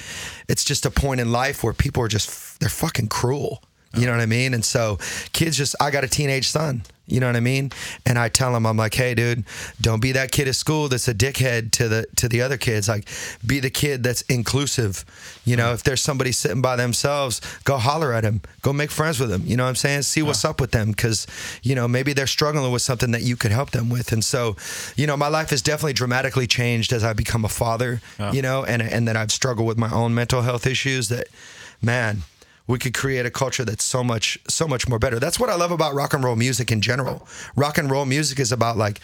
it's 0.47 0.63
just 0.63 0.85
a 0.85 0.91
point 0.91 1.19
in 1.19 1.31
life 1.31 1.63
where 1.63 1.73
people 1.73 2.03
are 2.03 2.07
just 2.07 2.59
they're 2.59 2.69
fucking 2.69 3.07
cruel 3.07 3.63
you 3.95 4.05
know 4.05 4.11
what 4.11 4.21
i 4.21 4.25
mean? 4.25 4.53
And 4.53 4.65
so 4.65 4.97
kids 5.33 5.57
just 5.57 5.75
i 5.79 5.91
got 5.91 6.03
a 6.03 6.07
teenage 6.07 6.49
son. 6.49 6.83
You 7.05 7.19
know 7.19 7.27
what 7.27 7.35
i 7.35 7.41
mean? 7.41 7.71
And 8.05 8.17
i 8.17 8.29
tell 8.29 8.55
him 8.55 8.65
i'm 8.65 8.77
like 8.77 8.93
hey 8.93 9.13
dude 9.13 9.43
don't 9.81 10.01
be 10.01 10.13
that 10.13 10.31
kid 10.31 10.47
at 10.47 10.55
school 10.55 10.87
that's 10.87 11.07
a 11.09 11.13
dickhead 11.13 11.71
to 11.71 11.89
the 11.89 12.07
to 12.15 12.29
the 12.29 12.41
other 12.41 12.57
kids. 12.57 12.87
Like 12.87 13.07
be 13.45 13.59
the 13.59 13.69
kid 13.69 14.03
that's 14.03 14.21
inclusive. 14.23 15.03
You 15.45 15.57
know 15.57 15.73
if 15.73 15.83
there's 15.83 16.01
somebody 16.01 16.31
sitting 16.31 16.61
by 16.61 16.75
themselves 16.77 17.41
go 17.65 17.77
holler 17.77 18.13
at 18.13 18.23
him 18.23 18.41
go 18.61 18.71
make 18.71 18.89
friends 18.89 19.19
with 19.19 19.29
them 19.29 19.43
you 19.45 19.57
know 19.57 19.63
what 19.63 19.69
i'm 19.69 19.75
saying? 19.75 20.03
See 20.03 20.21
what's 20.21 20.45
up 20.45 20.61
with 20.61 20.71
them 20.71 20.91
because 20.91 21.27
you 21.61 21.75
know 21.75 21.87
maybe 21.87 22.13
they're 22.13 22.25
struggling 22.25 22.71
with 22.71 22.81
something 22.81 23.11
that 23.11 23.21
you 23.21 23.35
could 23.35 23.51
help 23.51 23.71
them 23.71 23.89
with. 23.89 24.11
And 24.13 24.23
so 24.23 24.55
you 24.95 25.05
know 25.05 25.17
my 25.17 25.27
life 25.27 25.49
has 25.49 25.61
definitely 25.61 25.93
dramatically 25.93 26.47
changed 26.47 26.93
as 26.93 27.03
i 27.03 27.11
become 27.13 27.43
a 27.45 27.49
father 27.49 28.01
you 28.33 28.41
know 28.41 28.63
and 28.63 28.81
and 28.81 29.07
that 29.07 29.17
i've 29.17 29.31
struggled 29.31 29.67
with 29.67 29.77
my 29.77 29.91
own 29.91 30.13
mental 30.15 30.41
health 30.41 30.65
issues 30.65 31.09
that 31.09 31.27
man 31.81 32.23
we 32.67 32.79
could 32.79 32.93
create 32.93 33.25
a 33.25 33.31
culture 33.31 33.65
that's 33.65 33.83
so 33.83 34.03
much 34.03 34.37
so 34.47 34.67
much 34.67 34.87
more 34.87 34.99
better. 34.99 35.19
That's 35.19 35.39
what 35.39 35.49
i 35.49 35.55
love 35.55 35.71
about 35.71 35.93
rock 35.93 36.13
and 36.13 36.23
roll 36.23 36.35
music 36.35 36.71
in 36.71 36.81
general. 36.81 37.27
Rock 37.55 37.77
and 37.77 37.89
roll 37.91 38.05
music 38.05 38.39
is 38.39 38.51
about 38.51 38.77
like 38.77 38.99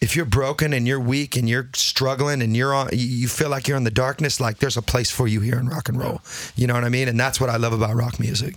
if 0.00 0.14
you're 0.14 0.26
broken 0.26 0.72
and 0.72 0.86
you're 0.86 1.00
weak 1.00 1.36
and 1.36 1.48
you're 1.48 1.68
struggling 1.74 2.40
and 2.42 2.56
you're 2.56 2.74
on 2.74 2.88
you- 2.92 3.28
feel 3.28 3.48
like 3.48 3.66
you're 3.66 3.76
in 3.76 3.84
the 3.84 3.90
darkness 3.90 4.40
like 4.40 4.58
there's 4.58 4.76
a 4.76 4.82
place 4.82 5.10
for 5.10 5.26
you 5.26 5.40
here 5.40 5.58
in 5.58 5.68
rock 5.68 5.88
and 5.88 5.98
roll. 5.98 6.20
You 6.56 6.66
know 6.66 6.74
what 6.74 6.84
i 6.84 6.88
mean? 6.88 7.08
And 7.08 7.18
that's 7.18 7.40
what 7.40 7.50
i 7.50 7.56
love 7.56 7.72
about 7.72 7.94
rock 7.94 8.18
music 8.20 8.56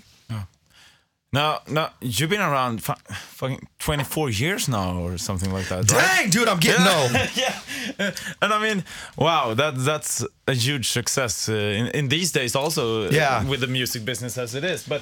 Now, 1.34 1.62
now 1.70 1.92
you've 2.02 2.30
been 2.30 2.42
around 2.42 2.84
fu- 2.84 2.94
fucking 3.14 3.68
24 3.80 4.30
years 4.32 4.68
now, 4.68 4.98
or 5.00 5.18
something 5.18 5.52
like 5.54 5.70
that. 5.70 5.90
right? 5.92 6.08
Dang, 6.18 6.30
dude, 6.30 6.48
I'm 6.50 6.60
getting 6.60 6.86
old. 6.86 7.12
yeah, 7.36 8.12
and 8.42 8.54
I 8.54 8.60
mean, 8.62 8.84
wow, 9.18 9.54
that 9.54 9.76
that's 9.78 10.26
a 10.48 10.54
huge 10.54 10.90
success 10.90 11.48
uh, 11.48 11.54
in, 11.54 11.88
in 11.88 12.10
these 12.10 12.32
days, 12.34 12.54
also. 12.56 13.08
uh, 13.08 13.12
Yeah. 13.12 13.46
with 13.50 13.62
the 13.62 13.68
music 13.68 14.04
business 14.04 14.38
as 14.38 14.56
it 14.56 14.64
is. 14.66 14.84
But 14.88 15.02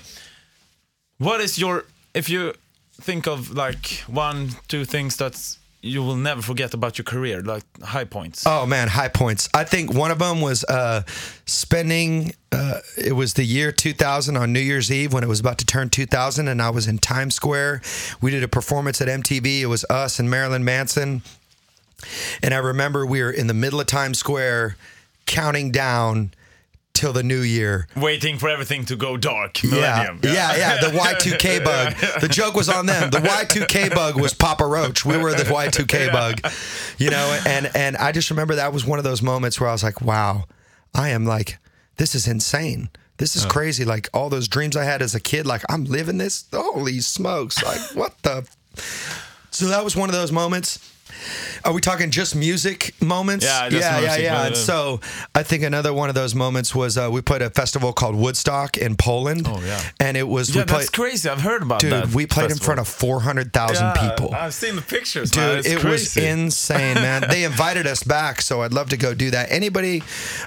what 1.17 1.41
is 1.41 1.57
your 1.57 1.85
if 2.13 2.29
you 2.29 2.53
think 3.01 3.27
of 3.27 3.49
like 3.55 4.03
one, 4.07 4.49
two 4.67 4.85
things 4.85 5.15
that 5.17 5.35
you 5.81 6.03
will 6.03 6.15
never 6.15 6.41
forget 6.41 6.73
about 6.73 6.97
your 6.97 7.05
career, 7.05 7.41
like 7.41 7.63
high 7.81 8.03
points? 8.03 8.43
Oh 8.45 8.65
man, 8.65 8.89
high 8.89 9.07
points. 9.07 9.47
I 9.53 9.63
think 9.63 9.93
one 9.93 10.11
of 10.11 10.19
them 10.19 10.41
was 10.41 10.63
uh, 10.65 11.03
spending. 11.45 12.33
Uh, 12.51 12.79
it 12.97 13.13
was 13.13 13.35
the 13.35 13.43
year 13.43 13.71
2000 13.71 14.35
on 14.35 14.51
New 14.51 14.59
Year's 14.59 14.91
Eve 14.91 15.13
when 15.13 15.23
it 15.23 15.27
was 15.27 15.39
about 15.39 15.57
to 15.59 15.65
turn 15.65 15.89
2000, 15.89 16.47
and 16.47 16.61
I 16.61 16.69
was 16.69 16.87
in 16.87 16.97
Times 16.97 17.35
Square. 17.35 17.81
We 18.21 18.31
did 18.31 18.43
a 18.43 18.47
performance 18.47 19.01
at 19.01 19.07
MTV. 19.07 19.61
It 19.61 19.67
was 19.67 19.85
us 19.89 20.19
and 20.19 20.29
Marilyn 20.29 20.65
Manson, 20.65 21.21
and 22.43 22.53
I 22.53 22.57
remember 22.57 23.05
we 23.05 23.21
were 23.21 23.31
in 23.31 23.47
the 23.47 23.53
middle 23.53 23.79
of 23.79 23.87
Times 23.87 24.17
Square, 24.17 24.75
counting 25.25 25.71
down 25.71 26.31
till 26.99 27.13
the 27.13 27.23
new 27.23 27.39
year. 27.39 27.87
Waiting 27.95 28.37
for 28.37 28.49
everything 28.49 28.83
to 28.85 28.97
go 28.97 29.15
dark. 29.15 29.63
Yeah, 29.63 29.69
Millennium. 29.71 30.19
yeah, 30.21 30.55
yeah. 30.57 30.81
The 30.81 30.87
Y2K 30.97 31.63
bug. 31.63 31.95
The 32.19 32.27
joke 32.27 32.55
was 32.55 32.67
on 32.67 32.85
them. 32.87 33.09
The 33.09 33.19
Y2K 33.19 33.95
bug 33.95 34.19
was 34.19 34.33
Papa 34.33 34.65
Roach. 34.65 35.05
We 35.05 35.15
were 35.17 35.31
the 35.31 35.43
Y2K 35.43 36.11
bug, 36.11 36.41
you 36.97 37.09
know. 37.09 37.39
And 37.47 37.71
and 37.73 37.95
I 37.95 38.11
just 38.11 38.29
remember 38.29 38.55
that 38.55 38.73
was 38.73 38.85
one 38.85 38.99
of 38.99 39.05
those 39.05 39.21
moments 39.21 39.59
where 39.61 39.69
I 39.69 39.71
was 39.71 39.81
like, 39.81 40.01
wow, 40.01 40.43
I 40.93 41.09
am 41.09 41.25
like, 41.25 41.57
this 41.95 42.13
is 42.15 42.27
insane. 42.27 42.89
This 43.15 43.35
is 43.35 43.45
crazy. 43.45 43.85
Like 43.85 44.09
all 44.13 44.29
those 44.29 44.47
dreams 44.49 44.75
I 44.75 44.83
had 44.83 45.01
as 45.01 45.15
a 45.15 45.19
kid, 45.21 45.45
like 45.45 45.61
I'm 45.69 45.85
living 45.85 46.17
this. 46.17 46.45
Holy 46.53 46.99
smokes! 46.99 47.63
Like 47.63 47.79
what 47.95 48.21
the. 48.23 48.45
So 49.51 49.67
that 49.67 49.83
was 49.85 49.95
one 49.95 50.09
of 50.09 50.15
those 50.15 50.31
moments. 50.33 50.79
Are 51.65 51.73
we 51.73 51.81
talking 51.81 52.09
just 52.11 52.35
music 52.35 52.93
moments? 53.01 53.45
Yeah, 53.45 53.67
yeah, 53.71 53.99
yeah, 53.99 54.15
yeah. 54.17 54.45
And 54.45 54.53
uh, 54.55 54.57
so 54.57 54.99
I 55.35 55.43
think 55.43 55.63
another 55.63 55.93
one 55.93 56.09
of 56.09 56.15
those 56.15 56.33
moments 56.35 56.73
was 56.73 56.97
uh, 56.97 57.09
we 57.11 57.21
played 57.21 57.41
a 57.41 57.49
festival 57.49 57.93
called 57.93 58.15
Woodstock 58.15 58.77
in 58.77 58.95
Poland. 58.95 59.45
Oh, 59.47 59.61
yeah. 59.65 59.81
and 59.99 60.15
it 60.17 60.27
was 60.27 60.55
Yeah, 60.55 60.61
we 60.61 60.65
played. 60.65 60.79
that's 60.81 60.89
crazy. 60.89 61.29
I've 61.29 61.41
heard 61.41 61.61
about 61.61 61.79
Dude, 61.81 61.91
that. 61.91 62.07
we 62.09 62.25
played 62.25 62.51
in 62.51 62.57
front 62.57 62.79
of 62.79 62.87
four 62.87 63.19
hundred 63.21 63.53
thousand 63.53 63.85
Yeah, 63.95 64.09
people. 64.09 64.33
I've 64.33 64.53
seen 64.53 64.75
the 64.75 64.81
pictures. 64.81 65.35
man. 65.35 65.57
Dude, 65.63 65.65
it 65.65 65.83
was 65.83 66.15
insane, 66.17 66.95
man. 66.95 67.25
they 67.29 67.43
invited 67.51 67.87
us 67.87 68.03
back, 68.03 68.41
so 68.41 68.61
I'd 68.61 68.73
love 68.73 68.89
to 68.89 68.97
go 68.97 69.13
do 69.13 69.31
that. 69.31 69.51
Anybody 69.51 70.03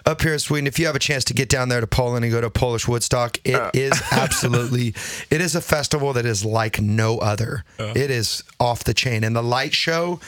up 0.06 0.22
here 0.22 0.32
in 0.32 0.38
Sweden, 0.38 0.66
if 0.66 0.78
you 0.78 0.86
have 0.86 0.96
a 0.96 1.00
chance 1.00 1.24
to 1.24 1.34
get 1.34 1.48
down 1.48 1.68
there 1.68 1.80
to 1.80 1.86
Poland 1.86 2.24
and 2.24 2.32
go 2.32 2.40
to 2.40 2.50
Polish 2.50 2.88
Woodstock, 2.88 3.38
it 3.44 3.70
is 3.74 4.00
absolutely, 4.12 4.94
it 5.30 5.40
is 5.40 5.54
a 5.54 5.60
festival 5.60 6.12
that 6.14 6.24
is 6.26 6.44
like 6.44 6.80
no 6.80 7.18
other. 7.18 7.64
It 7.78 8.10
is 8.10 8.42
off 8.58 8.84
the 8.84 8.94
chain, 8.94 9.24
and 9.24 9.34
the 9.36 9.42
light 9.42 9.74
show. 9.74 10.20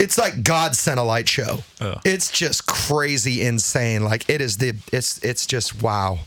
It's 0.00 0.16
like 0.18 0.42
God 0.42 0.74
sent 0.74 0.98
a 0.98 1.02
light 1.02 1.28
show. 1.28 1.62
It's 2.04 2.30
just 2.30 2.66
crazy 2.66 3.42
insane. 3.42 4.02
Like 4.02 4.28
it 4.28 4.40
is 4.40 4.56
the 4.56 4.74
it's 4.92 5.22
it's 5.22 5.46
just 5.46 5.82
wow. 5.82 6.20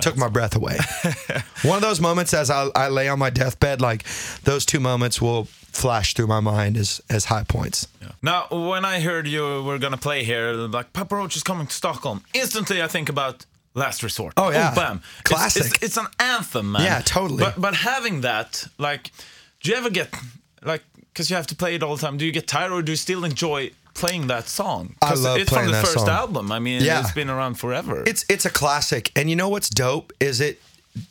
Took 0.00 0.16
my 0.16 0.28
breath 0.28 0.54
away. 0.54 0.78
One 1.62 1.74
of 1.74 1.82
those 1.82 2.00
moments 2.00 2.32
as 2.32 2.48
I, 2.48 2.68
I 2.76 2.88
lay 2.88 3.08
on 3.08 3.18
my 3.18 3.30
deathbed, 3.30 3.80
like 3.80 4.04
those 4.44 4.64
two 4.64 4.78
moments 4.78 5.20
will 5.20 5.46
flash 5.72 6.14
through 6.14 6.28
my 6.28 6.38
mind 6.38 6.76
as 6.76 7.00
as 7.10 7.24
high 7.24 7.42
points. 7.42 7.88
Now, 8.22 8.46
when 8.50 8.84
I 8.84 9.00
heard 9.00 9.26
you 9.26 9.64
were 9.64 9.78
gonna 9.78 9.96
play 9.96 10.22
here, 10.22 10.52
like 10.52 10.92
Papa 10.92 11.16
Roach 11.16 11.34
is 11.36 11.42
coming 11.42 11.66
to 11.66 11.72
Stockholm, 11.74 12.22
instantly 12.34 12.80
I 12.80 12.86
think 12.86 13.08
about 13.08 13.46
Last 13.74 14.02
Resort. 14.02 14.34
Oh, 14.36 14.50
yeah. 14.50 14.70
Oh, 14.72 14.74
bam, 14.76 14.96
It's- 14.96 15.22
Classic. 15.24 15.66
It's, 15.66 15.82
it's, 15.82 15.96
an 15.96 16.06
anthem, 16.18 16.72
man. 16.72 16.82
Yeah, 16.82 17.00
totally. 17.00 17.42
But 17.44 17.60
but 17.60 17.74
having 17.74 18.20
that, 18.22 18.66
like, 18.78 19.10
do 19.60 19.70
you 19.70 19.76
ever 19.76 19.90
get 19.90 20.14
like 20.62 20.82
because 21.12 21.30
you 21.30 21.36
have 21.36 21.46
to 21.48 21.54
play 21.56 21.74
it 21.74 21.82
all 21.82 21.96
the 21.96 22.02
time? 22.02 22.16
Do 22.16 22.24
you 22.24 22.32
get 22.32 22.46
tired, 22.46 22.72
or 22.72 22.82
do 22.82 22.92
you 22.92 22.96
still 22.96 23.24
enjoy 23.24 23.70
playing 23.94 24.28
that 24.28 24.48
song? 24.48 24.94
I 25.02 25.14
love 25.14 25.38
it's 25.38 25.50
playing 25.50 25.66
from 25.66 25.72
the 25.72 25.78
that 25.78 25.84
first 25.86 25.98
song. 26.06 26.08
album. 26.08 26.52
I 26.52 26.58
mean, 26.58 26.82
Yeah. 26.82 27.00
it's 27.00 27.12
been 27.12 27.28
around 27.30 27.54
forever. 27.54 28.04
It's 28.06 28.24
it's 28.28 28.44
a 28.46 28.50
classic, 28.50 29.10
and 29.16 29.28
you 29.30 29.36
know 29.36 29.48
what's 29.48 29.68
dope 29.68 30.12
is 30.20 30.40
it. 30.40 30.60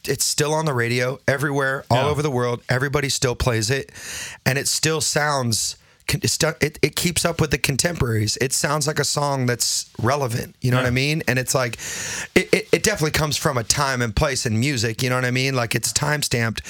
It's 0.06 0.26
still 0.26 0.54
on 0.54 0.66
the 0.66 0.74
radio 0.74 1.20
everywhere, 1.28 1.86
all 1.90 2.04
Yeah. 2.04 2.10
over 2.10 2.22
the 2.22 2.30
world. 2.32 2.62
Everybody 2.68 3.08
still 3.10 3.36
plays 3.36 3.70
it, 3.70 3.92
and 4.46 4.58
it 4.58 4.68
still 4.68 5.02
sounds. 5.02 5.76
It, 6.14 6.80
it, 6.82 6.96
keeps 6.96 7.24
up 7.26 7.40
with 7.40 7.52
the 7.52 7.58
contemporaries. 7.58 8.38
It 8.42 8.54
sounds 8.54 8.88
like 8.88 9.00
a 9.00 9.04
song 9.04 9.46
that's 9.46 9.90
relevant. 10.02 10.56
You 10.62 10.72
know 10.72 10.78
what 10.78 10.86
I 10.86 10.90
mean? 10.92 11.24
And 11.28 11.38
it's 11.40 11.54
like, 11.56 11.76
it, 12.36 12.50
it, 12.54 12.70
it 12.72 12.84
definitely 12.84 13.12
comes 13.12 13.38
from 13.38 13.58
a 13.58 13.64
time 13.64 14.02
and 14.02 14.16
place 14.16 14.46
in 14.46 14.60
music. 14.60 15.02
You 15.04 15.10
know 15.10 15.16
what 15.16 15.26
I 15.26 15.32
mean? 15.32 15.56
Like 15.56 15.76
it's 15.76 15.94
time 15.94 16.22
stamped, 16.22 16.62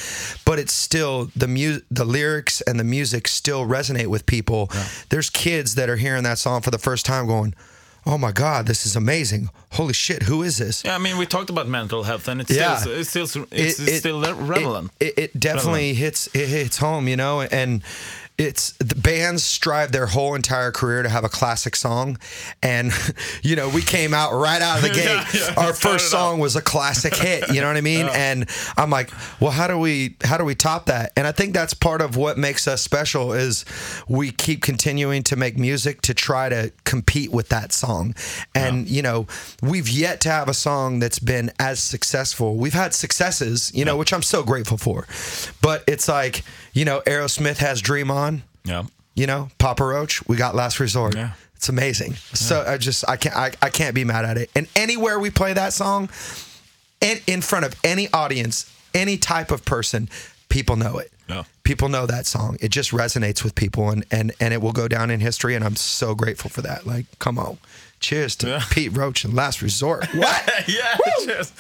but 0.45 0.59
it's 0.59 0.73
still 0.73 1.31
the 1.35 1.47
mu- 1.47 1.79
the 1.89 2.05
lyrics 2.05 2.61
and 2.61 2.79
the 2.79 2.83
music 2.83 3.27
still 3.27 3.65
resonate 3.65 4.07
with 4.07 4.25
people. 4.25 4.69
There's 5.09 5.29
kids 5.29 5.75
that 5.75 5.89
are 5.89 5.95
hearing 5.97 6.23
that 6.23 6.37
song 6.37 6.61
for 6.61 6.71
the 6.71 6.77
first 6.77 7.05
time, 7.05 7.27
going, 7.27 7.53
"Oh 8.05 8.17
my 8.17 8.31
God, 8.31 8.65
this 8.67 8.85
is 8.85 8.95
amazing! 8.95 9.49
Holy 9.73 9.93
shit, 9.93 10.23
who 10.23 10.43
is 10.43 10.57
this?" 10.57 10.83
yeah, 10.83 10.95
I 10.95 10.99
mean, 10.99 11.17
we 11.17 11.25
talked 11.25 11.49
about 11.49 11.67
mental 11.67 12.03
health, 12.03 12.27
and 12.27 12.41
it's 12.41 12.51
Yeah. 12.51 12.77
still 12.77 12.93
it's 12.99 13.09
still 13.09 13.23
it's, 13.23 13.43
It- 13.51 13.57
it's 13.57 13.79
it- 13.79 13.99
still 13.99 14.21
relevant. 14.21 14.91
It, 14.99 15.05
it, 15.05 15.17
it 15.17 15.39
definitely 15.39 15.93
hits 15.93 16.27
it 16.33 16.47
hits 16.49 16.77
home, 16.77 17.07
you 17.07 17.15
know, 17.17 17.41
and 17.41 17.81
it's 18.39 18.71
the 18.77 18.95
bands 18.95 19.43
strive 19.43 19.91
their 19.91 20.07
whole 20.07 20.33
entire 20.33 20.71
career 20.71 21.03
to 21.03 21.09
have 21.09 21.23
a 21.25 21.29
classic 21.29 21.75
song, 21.75 22.17
and 22.63 22.91
you 23.43 23.55
know 23.55 23.69
we 23.69 23.81
came 23.81 24.13
out 24.13 24.31
right 24.33 24.61
out 24.61 24.77
of 24.77 24.83
the 24.83 24.89
gate. 24.95 25.05
Yeah, 25.05 25.27
yeah, 25.33 25.53
Our 25.57 25.73
first 25.73 26.05
out. 26.05 26.17
song 26.17 26.39
was 26.39 26.55
a 26.55 26.61
classic 26.61 27.15
hit. 27.15 27.49
You 27.53 27.59
know 27.61 27.67
what 27.67 27.77
I 27.77 27.81
mean? 27.81 28.07
And 28.13 28.49
I'm 28.77 28.89
like, 28.89 29.11
well, 29.39 29.51
how 29.51 29.67
do 29.67 29.77
we 29.77 30.15
how 30.23 30.37
do 30.37 30.45
we 30.45 30.55
top 30.55 30.85
that? 30.85 31.11
And 31.17 31.27
I 31.27 31.33
think 31.33 31.53
that's 31.53 31.73
part 31.73 32.01
of 32.01 32.15
what 32.15 32.37
makes 32.37 32.67
us 32.67 32.81
special 32.81 33.33
is 33.33 33.65
we 34.07 34.31
keep 34.31 34.61
continuing 34.63 35.21
to 35.23 35.35
make 35.35 35.57
music 35.57 36.01
to 36.03 36.13
try 36.13 36.47
to 36.47 36.71
compete 36.85 37.31
with 37.31 37.49
that 37.49 37.73
song. 37.73 38.15
And 38.55 38.87
you 38.87 39.01
know, 39.01 39.27
we've 39.61 39.89
yet 39.89 40.21
to 40.21 40.29
have 40.29 40.47
a 40.47 40.53
song 40.53 40.99
that's 40.99 41.19
been 41.19 41.51
as 41.59 41.81
successful. 41.81 42.55
We've 42.55 42.73
had 42.73 42.93
successes, 42.93 43.69
you 43.75 43.83
know, 43.83 43.97
which 43.97 44.13
I'm 44.13 44.23
so 44.23 44.43
grateful 44.43 44.77
for. 44.77 45.07
But 45.61 45.83
it's 45.87 46.07
like, 46.07 46.43
you 46.73 46.85
know, 46.85 47.01
Aerosmith 47.01 47.57
has 47.57 47.81
Dream 47.81 48.09
On, 48.11 48.28
yeah. 48.63 48.83
you 49.15 49.27
know, 49.27 49.49
Papa 49.57 49.83
Roach, 49.83 50.25
we 50.27 50.35
got 50.37 50.55
Last 50.55 50.79
Resort. 50.79 51.15
Yeah. 51.15 51.31
It's 51.55 51.67
amazing. 51.69 52.13
So 52.13 52.63
I 52.65 52.77
just 52.77 53.07
I 53.09 53.17
can't 53.17 53.35
I, 53.35 53.51
I 53.61 53.69
can't 53.69 53.93
be 53.93 54.05
mad 54.05 54.23
at 54.23 54.37
it. 54.37 54.49
And 54.55 54.67
anywhere 54.77 55.19
we 55.19 55.29
play 55.29 55.51
that 55.53 55.73
song, 55.73 56.09
and 57.01 57.21
in 57.27 57.41
front 57.41 57.65
of 57.65 57.75
any 57.83 58.07
audience, 58.13 58.71
any 58.93 59.17
type 59.17 59.51
of 59.51 59.65
person, 59.65 60.09
people 60.47 60.77
know 60.77 60.97
it. 60.99 61.11
Yeah. 61.27 61.43
People 61.63 61.89
know 61.89 62.05
that 62.05 62.25
song. 62.25 62.55
It 62.61 62.69
just 62.69 62.91
resonates 62.91 63.43
with 63.43 63.55
people 63.55 63.89
and 63.89 64.05
and 64.09 64.31
and 64.39 64.53
it 64.53 64.61
will 64.61 64.71
go 64.71 64.87
down 64.87 65.11
in 65.11 65.19
history 65.19 65.53
and 65.53 65.65
I'm 65.65 65.75
so 65.75 66.15
grateful 66.15 66.49
for 66.49 66.61
that. 66.61 66.87
Like, 66.87 67.05
come 67.19 67.37
on. 67.37 67.57
Cheers 67.99 68.37
to 68.37 68.47
Yeah. 68.47 68.61
Pete 68.71 68.95
Roach 68.95 69.25
and 69.25 69.33
Last 69.33 69.61
Resort. 69.61 70.05
What? 70.15 70.63
yeah, 70.69 70.97
just 71.25 71.53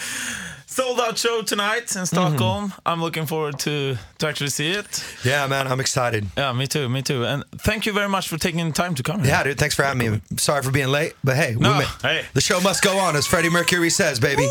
sold 0.79 0.99
out 0.99 1.17
show 1.17 1.41
tonight 1.41 1.95
in 1.95 2.03
mhm. 2.03 2.07
Stockholm. 2.07 2.73
I'm 2.85 3.01
looking 3.01 3.25
forward 3.25 3.59
to 3.59 3.97
to 4.19 4.27
actually 4.27 4.49
see 4.49 4.71
it. 4.71 5.03
yeah, 5.25 5.47
man, 5.47 5.67
I'm 5.67 5.79
excited. 5.79 6.25
Yeah, 6.37 6.53
me 6.53 6.67
too, 6.67 6.87
me 6.89 7.01
too. 7.01 7.25
And 7.25 7.43
thank 7.57 7.85
you 7.85 7.93
very 7.93 8.07
much 8.09 8.27
for 8.29 8.37
taking 8.37 8.65
the 8.67 8.73
time 8.73 8.95
to 8.95 9.03
come 9.03 9.19
here. 9.19 9.29
Yeah, 9.33 9.43
dude, 9.43 9.57
thanks 9.57 9.75
for 9.75 9.83
having 9.83 10.11
me. 10.11 10.21
Sorry 10.37 10.63
for 10.63 10.71
being 10.71 10.87
late, 10.91 11.13
but 11.23 11.35
hey, 11.35 11.55
we 11.55 11.61
No, 11.61 11.73
ma- 11.73 11.91
hey. 12.01 12.25
the 12.33 12.41
show 12.41 12.61
must 12.61 12.81
go 12.83 12.97
on 12.97 13.15
as 13.15 13.27
Freddie 13.27 13.49
Mercury 13.49 13.89
says, 13.89 14.19
baby. 14.19 14.47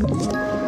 Ett 0.00 0.67